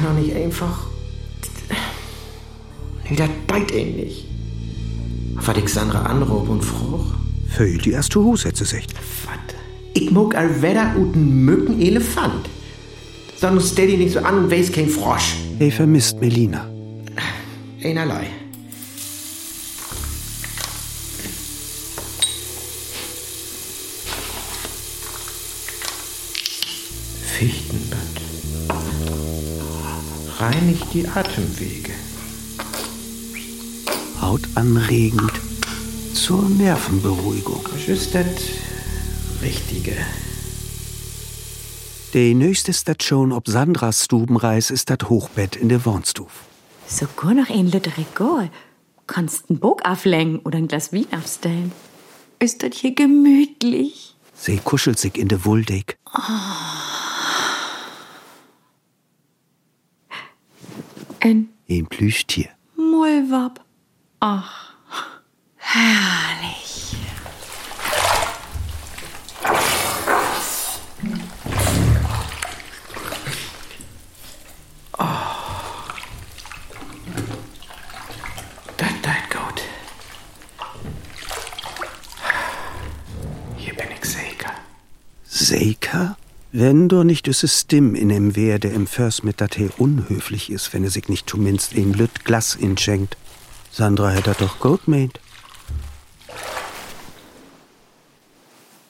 [0.00, 0.86] Kann doch nicht einfach.
[3.08, 4.24] Nee, das beit ihn nicht.
[5.34, 7.04] Was ich Sandra anruf und froh.
[7.48, 8.86] Für die erste Hus hätte sich.
[9.24, 9.56] Was?
[9.94, 12.48] Ich mag all Wetter und Mücken Elefant.
[13.36, 15.34] Sonst stell dich nicht so an und weiß kein Frosch.
[15.58, 16.68] Er vermisst Melina.
[17.82, 18.26] Einerlei.
[27.38, 28.09] Fichtenbad.
[30.40, 31.92] Reinigt die Atemwege.
[34.22, 35.32] Hautanregend
[36.14, 37.62] zur Nervenberuhigung.
[37.70, 38.24] Das ist das
[39.42, 39.94] Richtige.
[42.14, 46.32] Die nächste Station ob Sandras Stubenreis ist das Hochbett in der Wohnstuf.
[46.86, 48.50] Sogar noch ein Liter Regal.
[49.06, 51.70] Kannst ein Buch auflängen oder ein Glas Wein aufstellen.
[52.38, 54.16] Ist das hier gemütlich?
[54.32, 55.98] Sie kuschelt sich in der Wolldeck.
[61.20, 62.48] Ein Ein Plüschtier.
[62.76, 63.64] Mullwab.
[64.20, 64.74] Ach,
[65.56, 66.96] herrlich.
[78.76, 78.88] Tut
[79.30, 79.62] gut.
[83.56, 84.54] Hier bin ich sicher.
[85.24, 86.16] Seika?
[86.52, 90.50] Wenn doch nicht das System in em wär, der im Förs mit dat he unhöflich
[90.50, 93.16] ist, wenn er sich nicht zumindest ein Lüt Glas inschenkt.
[93.70, 95.20] Sandra hätte doch gut meint.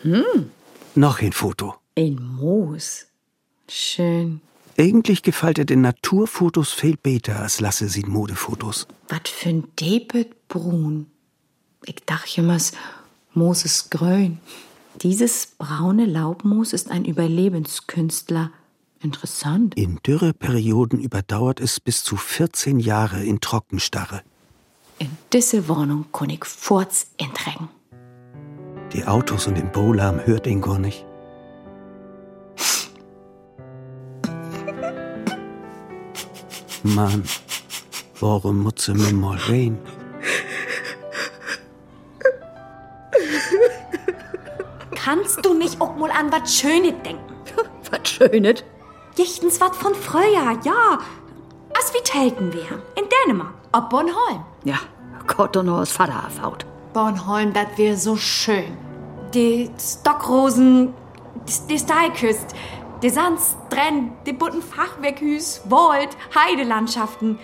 [0.01, 0.51] Hm.
[0.95, 1.75] Noch ein Foto.
[1.99, 3.07] Ein Moos.
[3.69, 4.41] Schön.
[4.79, 8.87] Eigentlich gefällt er den Naturfotos viel besser als lasse sie Modefotos.
[9.09, 11.09] Was für ein Debet Brun.
[11.85, 12.59] Ich dachte immer,
[13.35, 14.39] Moos ist grün.
[15.03, 18.51] Dieses braune Laubmoos ist ein Überlebenskünstler.
[19.01, 19.75] Interessant.
[19.75, 24.21] In Dürreperioden überdauert es bis zu 14 Jahre in Trockenstarre.
[24.99, 27.71] In diese Wohnung ich Furz entregen.
[28.93, 31.07] Die Autos und den Bowlarm hört ihn gar nicht.
[36.83, 37.25] Mann,
[38.19, 39.79] warum muss sie mir mal wehen?
[45.05, 47.35] Kannst du nicht auch mal an was Schönes denken?
[47.91, 48.65] Was Schönes.
[49.17, 50.99] Jichtens was von früher, ja.
[51.77, 52.83] As wie telten wir?
[52.97, 53.55] In Dänemark.
[53.73, 54.45] Ob Bornholm.
[54.65, 54.79] Ja,
[55.27, 56.65] Gott und nur Vater erfaut.
[56.93, 58.77] Bornholm, das wäre so schön.
[59.35, 60.95] Die Stockrosen,
[61.49, 62.55] die, die Steilküste,
[63.03, 67.39] De Sands, Drenn, de bunten Fachwerkhüs, Wald, Heidelandschaften.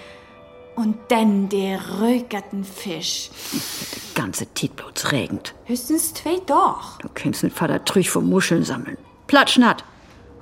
[0.77, 3.31] Und denn der rögerten Fisch.
[3.53, 5.55] Die ganze Titblots regend.
[5.65, 6.99] Höchstens zwei doch.
[6.99, 8.99] Du kennst den Vater Trüch vom Muscheln sammeln.
[9.27, 9.85] Platschnatt.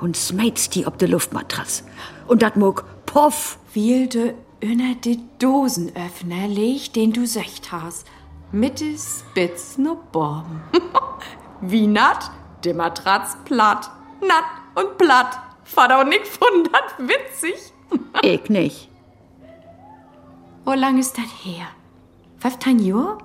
[0.01, 1.85] Und smeitst die ob de Luftmatratz.
[2.27, 3.59] Und dat muck, poff.
[3.73, 8.07] Wie de inner de Dosenöffner leg, den du söcht hast.
[8.51, 10.62] Mit de Spitz no Borben.
[11.61, 12.31] Wie natt,
[12.64, 13.90] de Matratz platt.
[14.20, 14.44] Natt
[14.75, 15.38] und platt.
[15.64, 17.73] Vater und ich fand dat witzig.
[18.23, 18.88] ich nicht.
[20.64, 21.66] Wo lang ist das her?
[22.38, 23.18] 15 Jahre?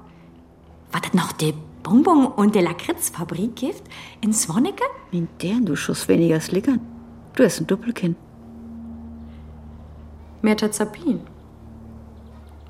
[0.91, 3.83] War das noch die Bonbon- und die Lakritzfabrik gibt?
[4.21, 4.83] In Swanneke?
[5.11, 6.81] In der du schuss weniger slickern.
[7.35, 8.17] Du hast ein Doppelkinn.
[10.41, 11.21] Metazapin.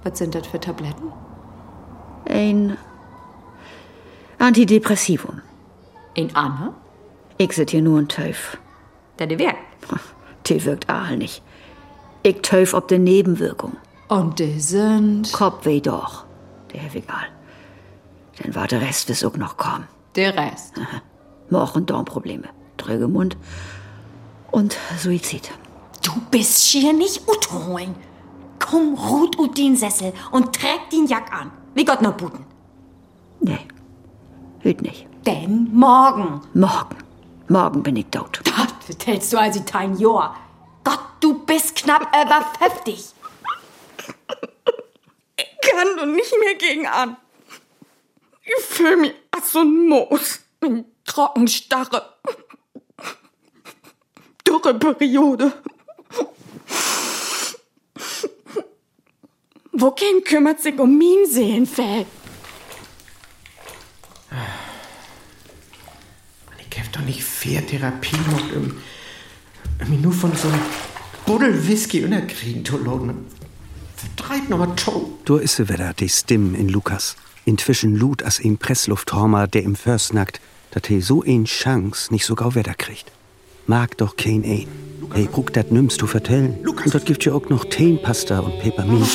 [0.04, 1.12] Was sind das für Tabletten?
[2.26, 2.78] Ein
[4.38, 5.42] Antidepressivum.
[6.14, 6.74] In Anne?
[7.38, 8.58] Ich sit hier nur ein Teuf.
[9.18, 9.58] Der de wirkt.
[10.46, 11.42] Die wirkt all nicht.
[12.22, 13.78] Ich teuf ob de Nebenwirkung.
[14.10, 15.32] Und die sind?
[15.32, 16.26] Kopfweh doch.
[16.74, 17.28] Der Herr egal.
[18.42, 19.88] Dann war der Rest bis auch noch kommen.
[20.16, 20.74] Der Rest?
[21.50, 22.50] Moch- und Darmprobleme.
[22.78, 23.38] Tröge Mund
[24.52, 25.52] und Suizid.
[26.04, 27.94] Du bist schier nicht utholen.
[28.58, 31.52] Komm, ruht ut den Sessel und träg den Jack an.
[31.76, 32.46] Wie Gott noch buten.
[33.42, 33.60] Nee,
[34.62, 35.08] hüt nicht.
[35.26, 36.42] Denn morgen.
[36.54, 36.98] Morgen.
[37.48, 38.42] Morgen bin ich tot.
[38.88, 40.36] Das tellst du also dein Jahr.
[40.84, 43.14] Gott, du bist knapp über 50.
[45.38, 47.18] Ich kann doch nicht mehr gegen an.
[48.44, 50.40] Ich fühl mich als so ein Moos.
[50.60, 52.16] Bin trockenstarre.
[54.48, 55.54] Dürreperiode.
[59.72, 62.06] Wo kein kümmert sich um mein Seelenfell?
[66.70, 68.82] Ich hab doch nicht vier Therapie und um,
[69.82, 70.62] um nur von so einem
[71.26, 73.28] Buddel Whisky unterkriegen zu loten.
[74.50, 75.06] Noch mal tot.
[75.26, 77.16] Du ist sie wieder, die Stimme in Lukas.
[77.46, 80.40] Inzwischen lud as im Presslufthormer, der im Först nackt,
[80.72, 83.12] dat he so een Chance nicht sogar Wetter kriegt.
[83.68, 84.68] Mag doch kein ein.
[85.14, 86.58] Hey, bruck dat nimmst du vertellen.
[86.66, 89.08] Und dort gibt ja auch noch Teenpasta und Peppermint.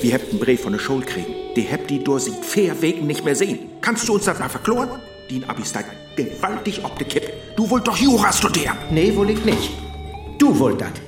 [0.00, 1.34] Wir habt einen Brief von der Schule kriegen.
[1.56, 3.58] Die habt die durch seit vier Wegen nicht mehr sehen.
[3.80, 5.00] Kannst du uns das mal verkloren?
[5.30, 7.32] Den Abisteit gewaltig ob de Kippe.
[7.56, 8.76] Du wollt doch Jura studieren.
[8.90, 9.70] Nee, wohl ich nicht.
[10.38, 11.07] Du wollt dat.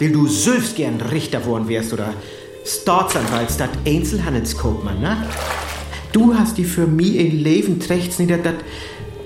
[0.00, 2.14] Will du selbst gern Richter worden wärst oder
[2.64, 5.26] Staatsanwalt statt Einzelhandelskaufmann, ne?
[6.12, 8.54] Du hast die für mi in Leben trächts nieder, dat,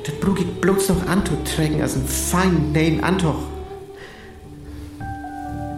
[0.04, 3.38] dat brug ich bloß noch anzuträgen als ein fein neuen Antoch.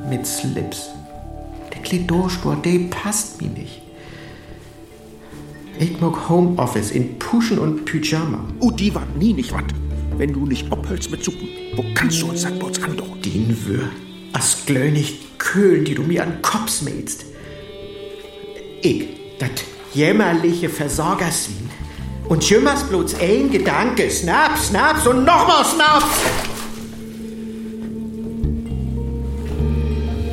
[0.09, 0.88] Mit Slips.
[1.74, 3.82] Der Klidorsport, der passt mir nicht.
[5.78, 8.46] Ich mag Homeoffice in Puschen und Pyjama.
[8.61, 9.66] Oh, die war nie nicht wat.
[10.16, 13.20] Wenn du nicht abhältst mit Suppen, wo kannst du uns das bloß andauern?
[13.22, 13.90] Den wür.
[14.37, 17.25] As glönig Köhlen, die du mir an Kopf smähst.
[18.83, 21.70] Ich, dat jämmerliche Versorgerswien.
[22.29, 24.11] Und jümmers bloß ein Gedanke.
[24.11, 26.05] Snaps, Snaps und nochmal Snaps!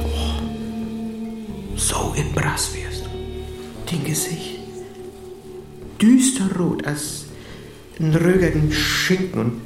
[0.04, 3.10] Oh, so in Brass wärst du.
[3.90, 4.60] Den Gesicht.
[6.02, 7.28] Düsterrot als
[8.02, 9.62] ein rögerten Schinken und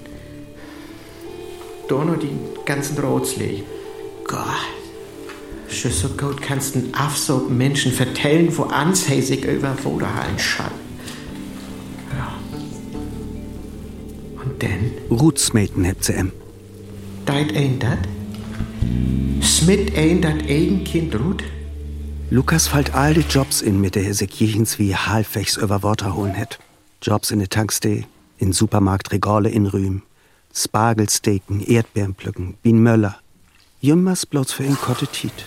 [1.89, 3.63] noch die ganzen Rotsleg.
[4.27, 4.45] Gott.
[5.69, 10.71] Schon so gut kannst du Afsog Menschen vertellen, wo anshäsig über Woderhallen schall.
[12.17, 12.33] Ja.
[14.43, 14.91] Und denn?
[15.09, 16.31] Rutsmeten hebt sie em.
[17.25, 17.99] Deit ein dat?
[19.41, 21.43] Smit ein dat eigen Kind Ruth?
[22.29, 26.13] Lukas fällt all die Jobs in, mit der er sich jechens wie halbwegs über Worte
[26.13, 26.59] holen hätt.
[27.01, 28.05] Jobs in der Tankstee,
[28.37, 30.01] in Supermarktregale in Rühm,
[30.53, 32.81] Spargelsteken, Erdbeeren pflücken, Bien
[33.79, 35.45] Jümmers bloß für ihn Kottetit.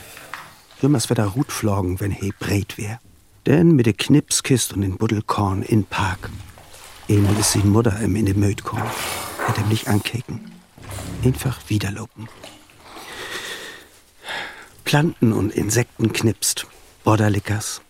[0.80, 3.00] Jümmers wird er Rut flogen, wenn he breit wär.
[3.44, 6.30] Denn mit de Knipskist und den Buddelkorn in Park.
[7.08, 8.88] Einmal ist sie Mutter im in de Mötkorn.
[9.46, 10.48] Hätt ihm nicht ankeken.
[11.24, 12.28] Einfach wiederlopen.
[14.84, 16.68] Planten und Insekten knipst.
[17.02, 17.82] Borderlickers.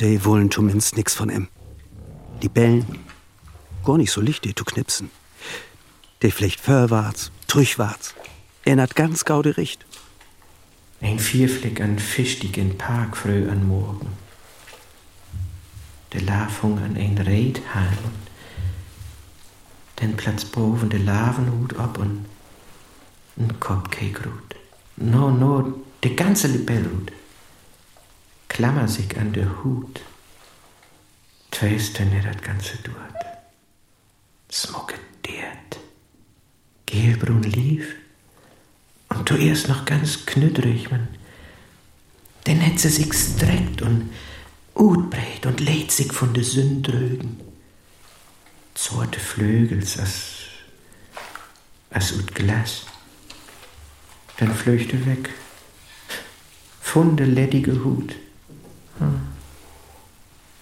[0.00, 1.48] Die wollen zumindest nix von em.
[2.42, 3.04] Die bellen.
[3.84, 5.10] Gar nicht so licht, die zu knipsen.
[6.22, 8.14] Die vielleicht vorwärts, trüchwarts.
[8.66, 9.86] Erinnert ganz gaude Richt.
[11.00, 14.08] Ein Vierflick an Fischdig in Park früh an Morgen.
[16.12, 18.10] Der Lavung an ein Redhalm.
[20.00, 22.26] Den Platz boven de Lavenhut ab und
[23.38, 24.56] ein Cupcake-Rut.
[24.96, 27.12] No, no, de ganze Libellrut.
[28.48, 30.00] Klammer sich an der Hut.
[31.52, 33.26] Tweiste ne dat ganze dort.
[34.50, 35.78] Smoke dirt.
[36.86, 37.94] Gel hellbrun lief.
[39.16, 41.08] Und du erst noch ganz knüttrig, man.
[42.44, 44.10] Dann hätt sie sich streckt und
[44.74, 47.40] utbreit und lädt sich von de Sündrögen.
[48.74, 50.36] Zorte Flügels as,
[51.90, 52.82] as ut Glas.
[54.36, 55.30] Dann flöchte weg.
[56.80, 58.14] Funde ledige Hut.
[58.98, 59.20] Hm.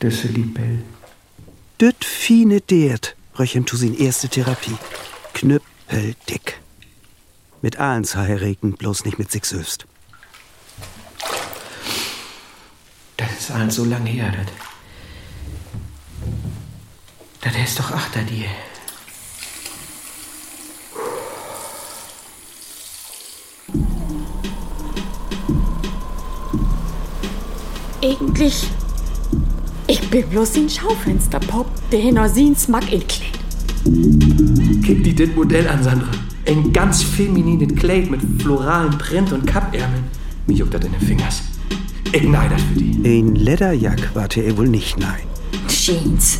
[0.00, 0.82] Düsse Libell.
[1.80, 4.78] Düt fine Deert, röchem tu sin erste Therapie.
[5.34, 6.63] Knüppeldick.
[7.64, 9.86] Mit Ahlens heiraten, bloß nicht mit sich selbst.
[13.16, 14.52] Das ist alles so lang her, das.
[17.40, 18.48] Das ist doch achter dir.
[28.02, 28.68] Eigentlich.
[29.86, 33.32] Ich bin bloß ein Schaufensterpop, der hinter sin Smack inkleid.
[34.84, 36.23] Kick dir das Modell an, Sandra.
[36.46, 40.04] Ein ganz feminines Kleid mit floralen Print und Kappärmeln.
[40.46, 41.42] Mir juckt das in den Fingers.
[42.12, 43.18] Ich neid das für die.
[43.18, 45.22] Ein Lederjack warte er wohl nicht nein.
[45.68, 46.38] Jeans.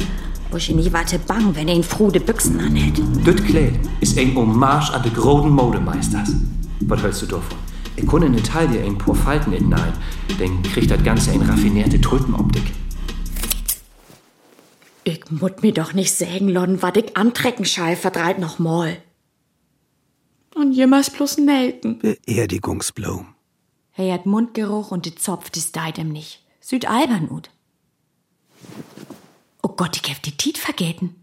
[0.56, 3.00] Ich nie warte bang, wenn er in frude Büchsen anhält.
[3.24, 6.32] Das Kleid ist ein Hommage an die großen Modemeisters.
[6.80, 7.58] Was hältst du davon?
[7.96, 9.92] Ich kann in Italien ein paar Falten in nein,
[10.38, 12.62] dann kriegt das Ganze eine raffinierte Tulpenoptik.
[15.04, 18.98] Ich mut mir doch nicht sägen, Lon, wat ich antrecken schall, verdreit noch mal.
[20.54, 21.98] Und jemals bloß Nelken.
[21.98, 23.34] Beerdigungsblumen.
[23.96, 26.44] Er hat Mundgeruch und die Zopf, das deit ihm nicht.
[26.60, 27.50] Süd albern ut.
[29.62, 31.14] Oh Gott, ich hab die Tiet vergeten.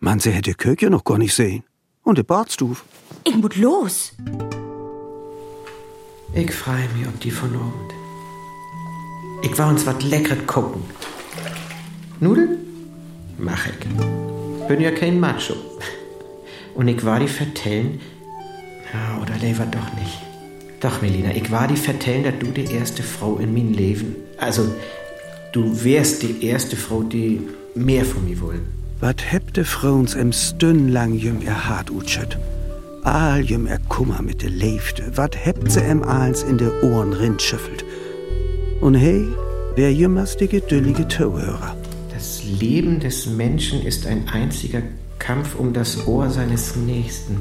[0.00, 1.64] Man, sie hätte Köche noch gar nicht sehen.
[2.02, 2.84] Und der Badstuf.
[3.24, 4.12] Ich mut los.
[6.34, 7.92] Ich freu mich ob die von Abend.
[9.42, 10.82] Ich war uns wat Leckeres gucken.
[12.20, 12.58] Nudeln?
[13.38, 14.68] Mach ich.
[14.68, 15.54] Bin ja kein Macho.
[16.74, 18.00] Und ich war die vertellen.
[19.28, 20.18] Oder lever doch nicht.
[20.80, 24.16] Doch, Melina, ich war die vertellen, dass du die erste Frau in mein Leben.
[24.38, 24.62] Also,
[25.52, 27.40] du wärst die erste Frau, die
[27.74, 28.66] mehr von mir wollen.
[29.00, 32.38] Wat hebte Frauens em Stünn lang jüm er hart utschet.
[33.04, 35.16] Aal jüm er Kummer mit de Leifte.
[35.16, 37.84] Wat hebt se em Aals in de Ohren rinschüffelt.
[38.80, 39.24] Und hey,
[39.76, 41.76] wer jümmers die gedüllige Zuhörer.
[42.12, 44.82] Das Leben des Menschen ist ein einziger
[45.18, 47.40] Kampf um das Ohr seines Nächsten.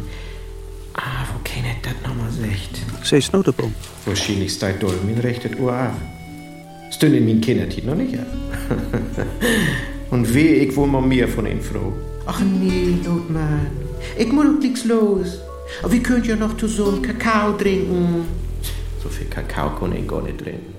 [1.88, 2.81] Wo kennet das nochmal secht?
[3.03, 3.73] Seh's Notebum.
[4.05, 5.95] Wahrscheinlich steigt doll mein rechtet Ohr ab.
[6.91, 8.27] Stünd in min Kindertit noch nicht ab.
[10.11, 11.93] Und weh, ich wohl mal mehr von ihm froh.
[12.25, 13.67] Ach nee, Notmann.
[14.17, 15.39] Ich muss doch nix los.
[15.81, 18.25] Aber wir könnt ja noch zusammen Kakao trinken.
[19.01, 20.73] So viel Kakao kann ich gar nicht trinken.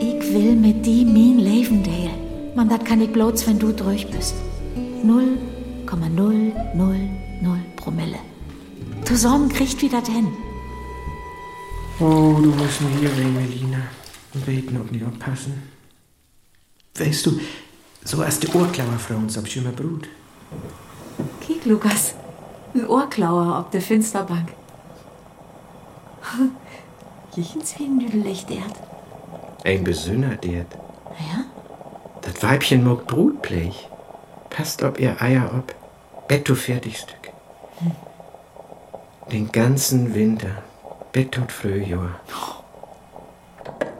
[0.00, 2.54] Ich will mit die mein Leben teilen.
[2.54, 4.34] Man, das kann ich bloß, wenn du durch bist.
[5.04, 6.52] 0,000
[7.76, 8.31] Promille.
[9.12, 10.32] Zusammen kriegt wie das hin.
[12.00, 13.82] Oh, du musst mir hier wegen, Melina.
[14.32, 15.62] Und beten, ob nicht aufpassen.
[16.96, 17.38] Weißt du,
[18.04, 20.08] so als die Ohrklauer für uns ab schöner Brut.
[21.42, 22.14] Kiek, Lukas.
[22.72, 24.48] Ein Ohrklauer auf der Finsterbank.
[27.36, 28.76] Jichens wie ein Nüdellicht erd.
[29.62, 30.64] Ein Besünner, der.
[31.18, 31.44] Ja?
[32.22, 33.90] Das Weibchen mag Brutblech.
[34.48, 35.74] Passt ob ihr Eier ob.
[36.28, 37.22] Bett du Fertigstück.
[39.30, 40.62] Den ganzen Winter.
[41.12, 42.20] Bett tot Frühjahr.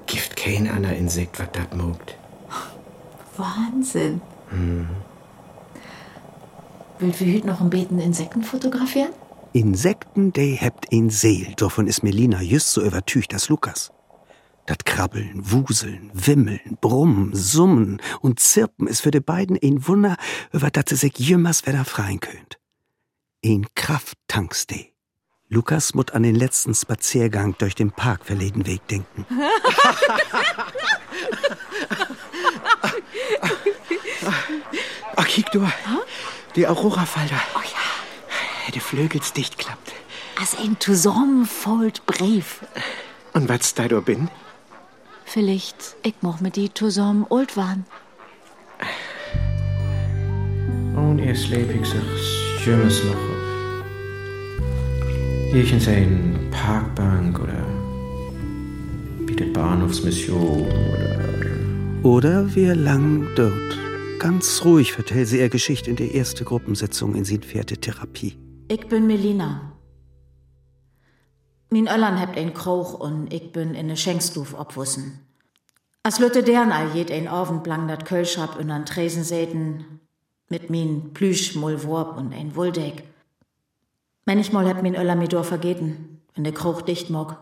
[0.07, 2.16] Gift kein anderer Insekt, was dat mogt.
[3.37, 4.20] Wahnsinn.
[4.51, 4.89] Hm.
[6.99, 9.12] Will wir heute noch ein Beten Insekten fotografieren?
[9.53, 11.55] Insekten, de hebt in Seel.
[11.57, 13.93] Davon ist Melina just so übertücht als Lukas.
[14.66, 20.16] Dat Krabbeln, Wuseln, Wimmeln, Brummen, Summen und Zirpen ist für die beiden ein Wunder,
[20.53, 22.61] über dat sie sich jümmers wieder freien könnt.
[23.45, 24.91] Ein Krafttanks de.
[25.53, 29.27] Lukas mut an den letzten Spaziergang durch den Park verleden Weg denken.
[35.15, 35.69] Ach, kiek du.
[36.57, 37.39] Die Aurora-Falter.
[37.55, 38.73] Oh ja.
[38.73, 39.93] Die Flügels dicht klappt.
[40.41, 42.61] Als ein zusammenfold Brief.
[43.35, 44.31] Und was da du bin?
[45.27, 47.85] Vielleicht ich mach mit die zusammen old waren.
[50.97, 53.32] Und ihr schläfig sich schönes noch.
[55.53, 57.67] Hier in sein Parkbank oder
[59.27, 62.09] wie die Bahnhofsmission oder.
[62.09, 63.79] Oder wir lang dort.
[64.19, 68.39] Ganz ruhig vertellt sie ihr Geschichte in der ersten Gruppensitzung in Sinpferde Therapie.
[68.69, 69.77] Ich bin Melina.
[71.69, 75.21] Min Öllern hebt ein Kroch und ich bin in ne Schenkstuf obwussen.
[76.03, 80.01] Als Lütte deren all jed ein Abend blang dat Kölschab in an Tresen säten,
[80.49, 83.03] mit min Plüsch, Mullwurp und ein Wuldeck.
[84.25, 87.39] Manchmal hat min Öller mir door vergeten, wenn der Kruch dicht mag.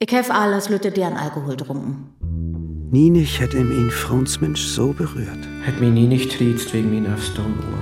[0.00, 2.14] Ich hef alles Lütte deren Alkohol trunken.
[2.90, 5.46] Nie nicht hätte ihm ihn Frauensmensch so berührt.
[5.64, 7.78] Hat mir nie nicht triezt wegen min Afstonohr.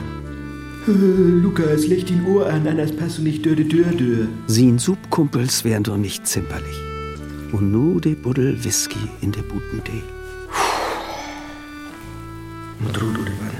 [0.87, 4.29] Lukas, leg den Ohr an, anders passt du nicht dörde dörde.
[4.47, 6.77] Sin Subkumpels wären doch nicht zimperlich.
[7.53, 10.03] Und nu de Buddel Whisky in de Butendeel.
[12.81, 13.57] Und wann?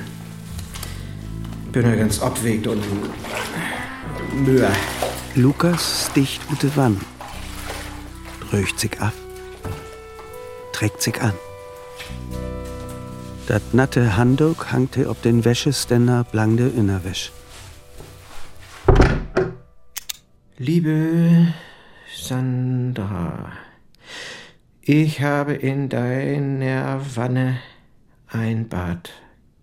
[1.73, 2.83] Bin ja ganz abwegt und
[4.33, 4.71] mühe.
[5.35, 7.01] Lukas sticht ute Wann.
[8.53, 9.13] Röcht sich ab.
[10.73, 11.35] Trägt sich an.
[13.47, 17.33] Dat natte Handuk hangte ob den Wäscheständer blangde Innerwäsch.
[20.59, 21.55] Liebe
[22.15, 23.53] Sandra,
[24.83, 27.59] ich habe in deiner Wanne
[28.27, 29.11] ein Bad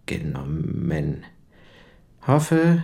[0.06, 1.26] genommen.
[2.26, 2.84] Hoffe,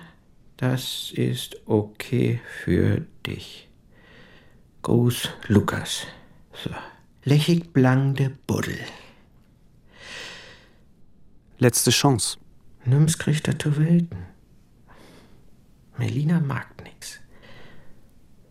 [0.61, 3.67] das ist okay für dich.
[4.83, 6.05] Gruß Lukas.
[6.53, 6.69] So.
[7.23, 8.77] Lächig blangde Buddel.
[11.57, 12.37] Letzte Chance.
[12.85, 14.27] Nimm's kriegt er zu Welten.
[15.97, 17.19] Melina mag nix.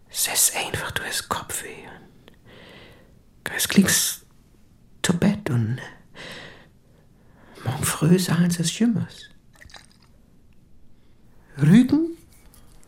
[0.08, 1.86] Sess einfach durchs Kopfweh.
[3.56, 4.26] Es klingst
[5.02, 5.78] zu Bett und
[7.64, 9.30] morgen früh sie es Jümmers.
[11.62, 12.16] Rügen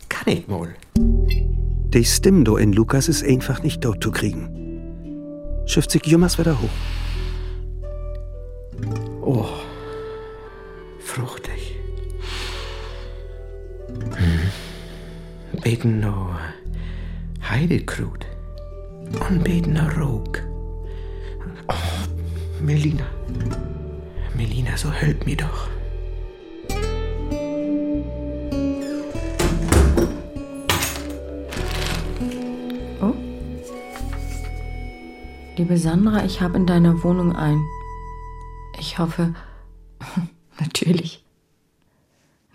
[0.08, 0.74] kann ich wohl.
[0.96, 4.48] Die Stimme do in Lukas ist einfach nicht dort zu kriegen.
[5.66, 6.68] Schifft sich Jümmers wieder hoch.
[9.20, 9.46] Oh,
[11.00, 11.76] fruchtig.
[13.88, 15.60] Hm.
[15.62, 16.30] Beten no
[17.48, 18.26] Heidelkrut
[19.28, 20.42] und beten no Rog.
[21.68, 23.04] Oh, Melina.
[24.34, 25.68] Melina, so help mir doch.
[35.62, 37.64] Liebe Sandra, ich habe in deiner Wohnung ein.
[38.80, 39.32] Ich hoffe,
[40.58, 41.24] natürlich.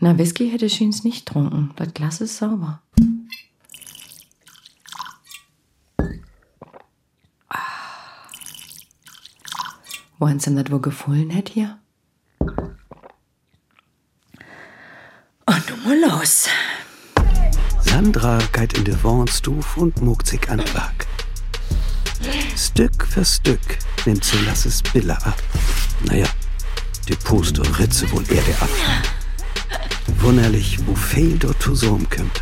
[0.01, 1.71] Na, Whisky hätte Schiens nicht trunken.
[1.77, 2.81] Das Glas ist sauber.
[7.47, 7.57] Ah.
[10.19, 11.79] Wo uns denn das wohl gefallen hätt hier?
[12.41, 12.59] Und
[15.69, 16.49] nun mal los.
[17.79, 21.07] Sandra geht in de Wohnstuf und muckt sich an Werk.
[22.57, 23.59] Stück für Stück
[24.05, 25.37] nimmt sie Lasses Bille ab.
[26.05, 26.25] Naja,
[27.07, 28.69] die Puste und Ritze wohl Erde ab.
[30.21, 32.41] Wunderlich, wo viel dort zusammenkommt.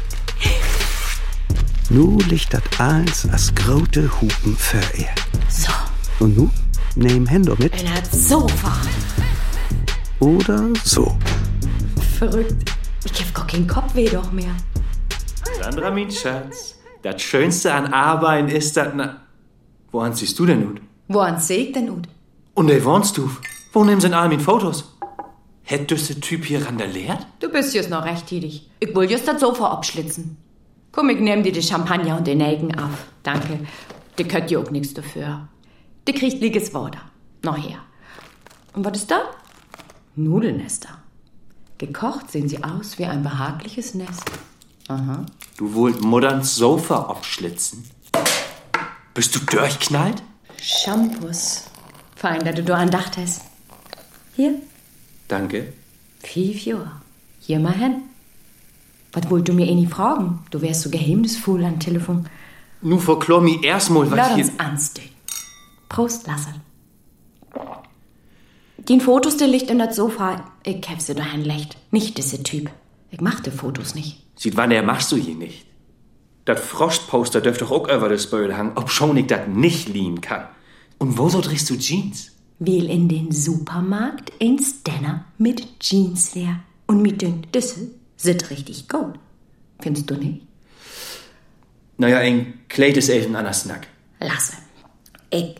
[1.90, 5.14] Nu liegt dat eins as grote Hupen für er.
[5.50, 5.72] So.
[6.20, 6.50] Und nu
[6.96, 8.72] nehm Hände mit In das Sofa.
[10.20, 11.18] oder so.
[12.18, 12.72] Verrückt.
[13.04, 14.56] Ich hab gar keinen Kopfweh doch mehr.
[15.62, 18.94] Sandra, mein Schatz, das Schönste an Arbeiten ist, dass...
[19.96, 20.82] Woran siehst du denn nun?
[21.08, 22.10] Woran ich denn ut?
[22.54, 23.30] Und der wohnst du?
[23.72, 24.94] Wo nehmen sie all meine Fotos?
[25.64, 27.26] Hätt du der Typ hier randaliert?
[27.40, 28.70] Du bist jetzt noch recht tätig.
[28.82, 30.36] Ich will just das Sofa abschlitzen.
[30.92, 33.06] Komm, ich nehm dir die Champagner und den Nelken auf.
[33.24, 33.62] Danke.
[34.18, 35.48] Die könnt ja auch nichts dafür.
[36.06, 37.00] Die kriegt liges Wasser.
[37.44, 37.80] Noch her.
[38.74, 39.22] Und was ist da?
[40.18, 40.90] Nudelnester.
[41.78, 44.26] Gekocht sehen sie aus wie ein behagliches Nest.
[44.90, 45.26] Aha.
[45.56, 47.95] Du wollt Mutterns Sofa abschlitzen.
[49.16, 50.22] Bist du durchknallt?
[50.62, 51.64] Shampoos.
[52.18, 53.42] Fein, dass du da an Dach hast.
[54.36, 54.56] Hier,
[55.30, 55.72] Danke.
[56.22, 56.92] fünf Jahre.
[57.40, 57.96] Hier mal hin.
[59.14, 60.40] Was wollt du mir eh nie fragen?
[60.52, 62.28] Du wärst so geheimnisvoll am Telefon.
[62.82, 64.44] Nu verklor mi erstmal, was Lass hier...
[64.44, 65.10] uns anstehen.
[65.88, 66.54] Prost, Lasse.
[68.78, 70.44] Die Fotos, der liegt in das Sofa.
[70.64, 71.78] Ich hab sie daheim lecht.
[71.92, 72.70] Nicht diese Typ.
[73.12, 74.22] Ich mach die Fotos nicht.
[74.36, 75.66] Sieht wann der machst du hier nicht.
[76.46, 80.22] Das Frostposter dürft doch auch über das Böll hangen, ob schon ich das nicht liehen
[80.22, 80.48] kann.
[81.00, 82.32] Und wo so drehst du Jeans?
[82.60, 86.60] Will in den Supermarkt ins Denner mit Jeanswear.
[86.86, 89.16] Und mit den Düssel sind richtig gut.
[89.80, 90.42] Findest du nicht?
[91.98, 93.88] Naja, ein Kleid ist eben anders Snack.
[94.20, 94.54] Lasse.
[95.32, 95.56] Ich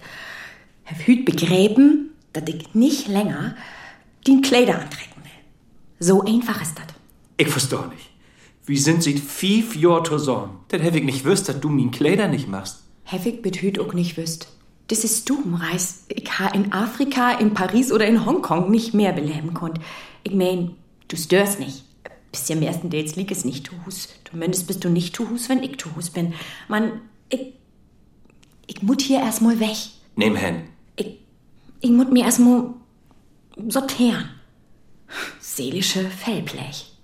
[0.86, 3.56] hab hüt begräben, dass ich nicht länger
[4.28, 5.32] den Kleider antrecken will.
[6.00, 6.86] So einfach ist das.
[7.38, 8.15] Ich versteh nicht.
[8.66, 10.60] Wie sind sie fünf Jahre zusammen?
[10.70, 12.84] Dann hätte ich nicht wüsst, dass du min Kleider nicht machst.
[13.04, 14.48] Heftig bet hüt auch nicht wüsst.
[14.88, 16.06] Das ist Stubenreis.
[16.10, 19.80] Ich ha in Afrika, in Paris oder in Hongkong nicht mehr beleben konnt.
[20.24, 20.76] Ich mein,
[21.08, 21.84] du störst nicht.
[22.32, 24.10] Bis ja im ersten Dates lieg es nicht zu Hus.
[24.30, 26.34] Zumindest bist du nicht zu Hus, wenn ich zu Hus bin.
[26.68, 27.54] Mann, ich.
[28.68, 29.78] Ich mut hier erstmal weg.
[30.16, 30.64] Nehm hin.
[30.96, 31.20] Ich,
[31.82, 32.74] ich mut mir erstmal
[33.68, 34.30] sortieren.
[35.40, 36.95] Seelische Fellblech.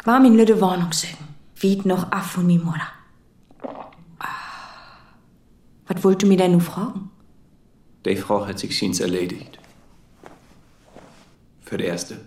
[0.00, 1.28] Ich war min lüde Wohnung sögen.
[1.56, 2.88] Wied noch af von mi Mutter.
[5.88, 7.10] Was wollt du mir denn nun fragen?
[8.04, 9.58] Die Frau hat sich schiens erledigt.
[11.62, 12.20] Für die erste.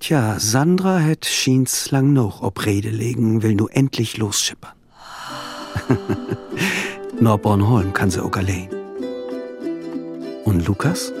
[0.00, 4.72] Tja, Sandra hätt schiens lang noch ob Rede legen, will nu endlich losschippern.
[7.20, 8.68] Nur Bornholm kann sie auch allein.
[10.44, 11.12] Und Lukas?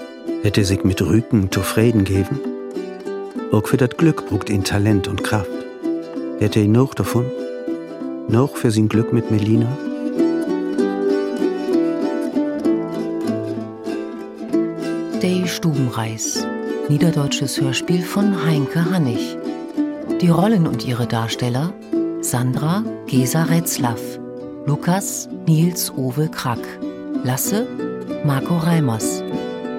[0.42, 2.40] Hätte sich mit Rücken zufrieden geben?
[3.52, 5.50] Auch für das Glück brucht ihn Talent und Kraft.
[6.38, 7.26] Hätte ihn noch davon?
[8.28, 9.66] Noch für sein Glück mit Melina?
[15.20, 16.46] Der Stubenreis.
[16.88, 19.36] Niederdeutsches Hörspiel von Heinke Hannig.
[20.20, 21.72] Die Rollen und ihre Darsteller
[22.20, 24.00] Sandra Gesa Retzlaff,
[24.66, 26.58] Lukas Nils Owe Krack,
[27.24, 27.66] Lasse
[28.24, 29.22] Marco Reimers,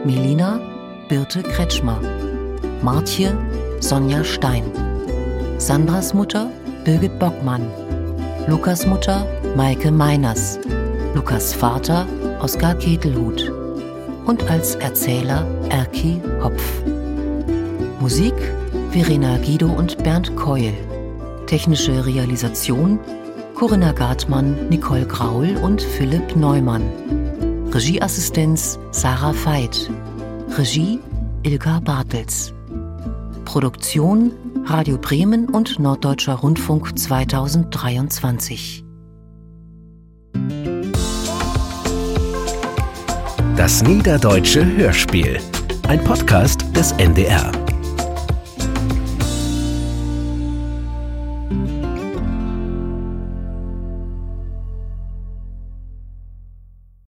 [0.05, 0.61] Melina
[1.09, 1.99] Birte Kretschmer,
[2.81, 3.35] Martje
[3.81, 4.63] Sonja Stein,
[5.57, 6.49] Sandras Mutter
[6.85, 7.67] Birgit Bockmann,
[8.47, 9.27] Lukas Mutter
[9.57, 10.57] Maike Meiners,
[11.15, 12.07] Lukas Vater
[12.41, 13.51] Oskar Ketelhut
[14.25, 16.63] und als Erzähler Erki Hopf.
[17.99, 18.35] Musik
[18.91, 20.73] Verena Guido und Bernd Keul.
[21.45, 22.99] Technische Realisation
[23.53, 26.83] Corinna Gartmann, Nicole Graul und Philipp Neumann.
[27.73, 29.89] Regieassistenz Sarah Veit.
[30.57, 30.99] Regie
[31.43, 32.53] Ilka Bartels.
[33.45, 34.31] Produktion
[34.65, 38.83] Radio Bremen und Norddeutscher Rundfunk 2023.
[43.55, 45.39] Das Niederdeutsche Hörspiel.
[45.87, 47.51] Ein Podcast des NDR.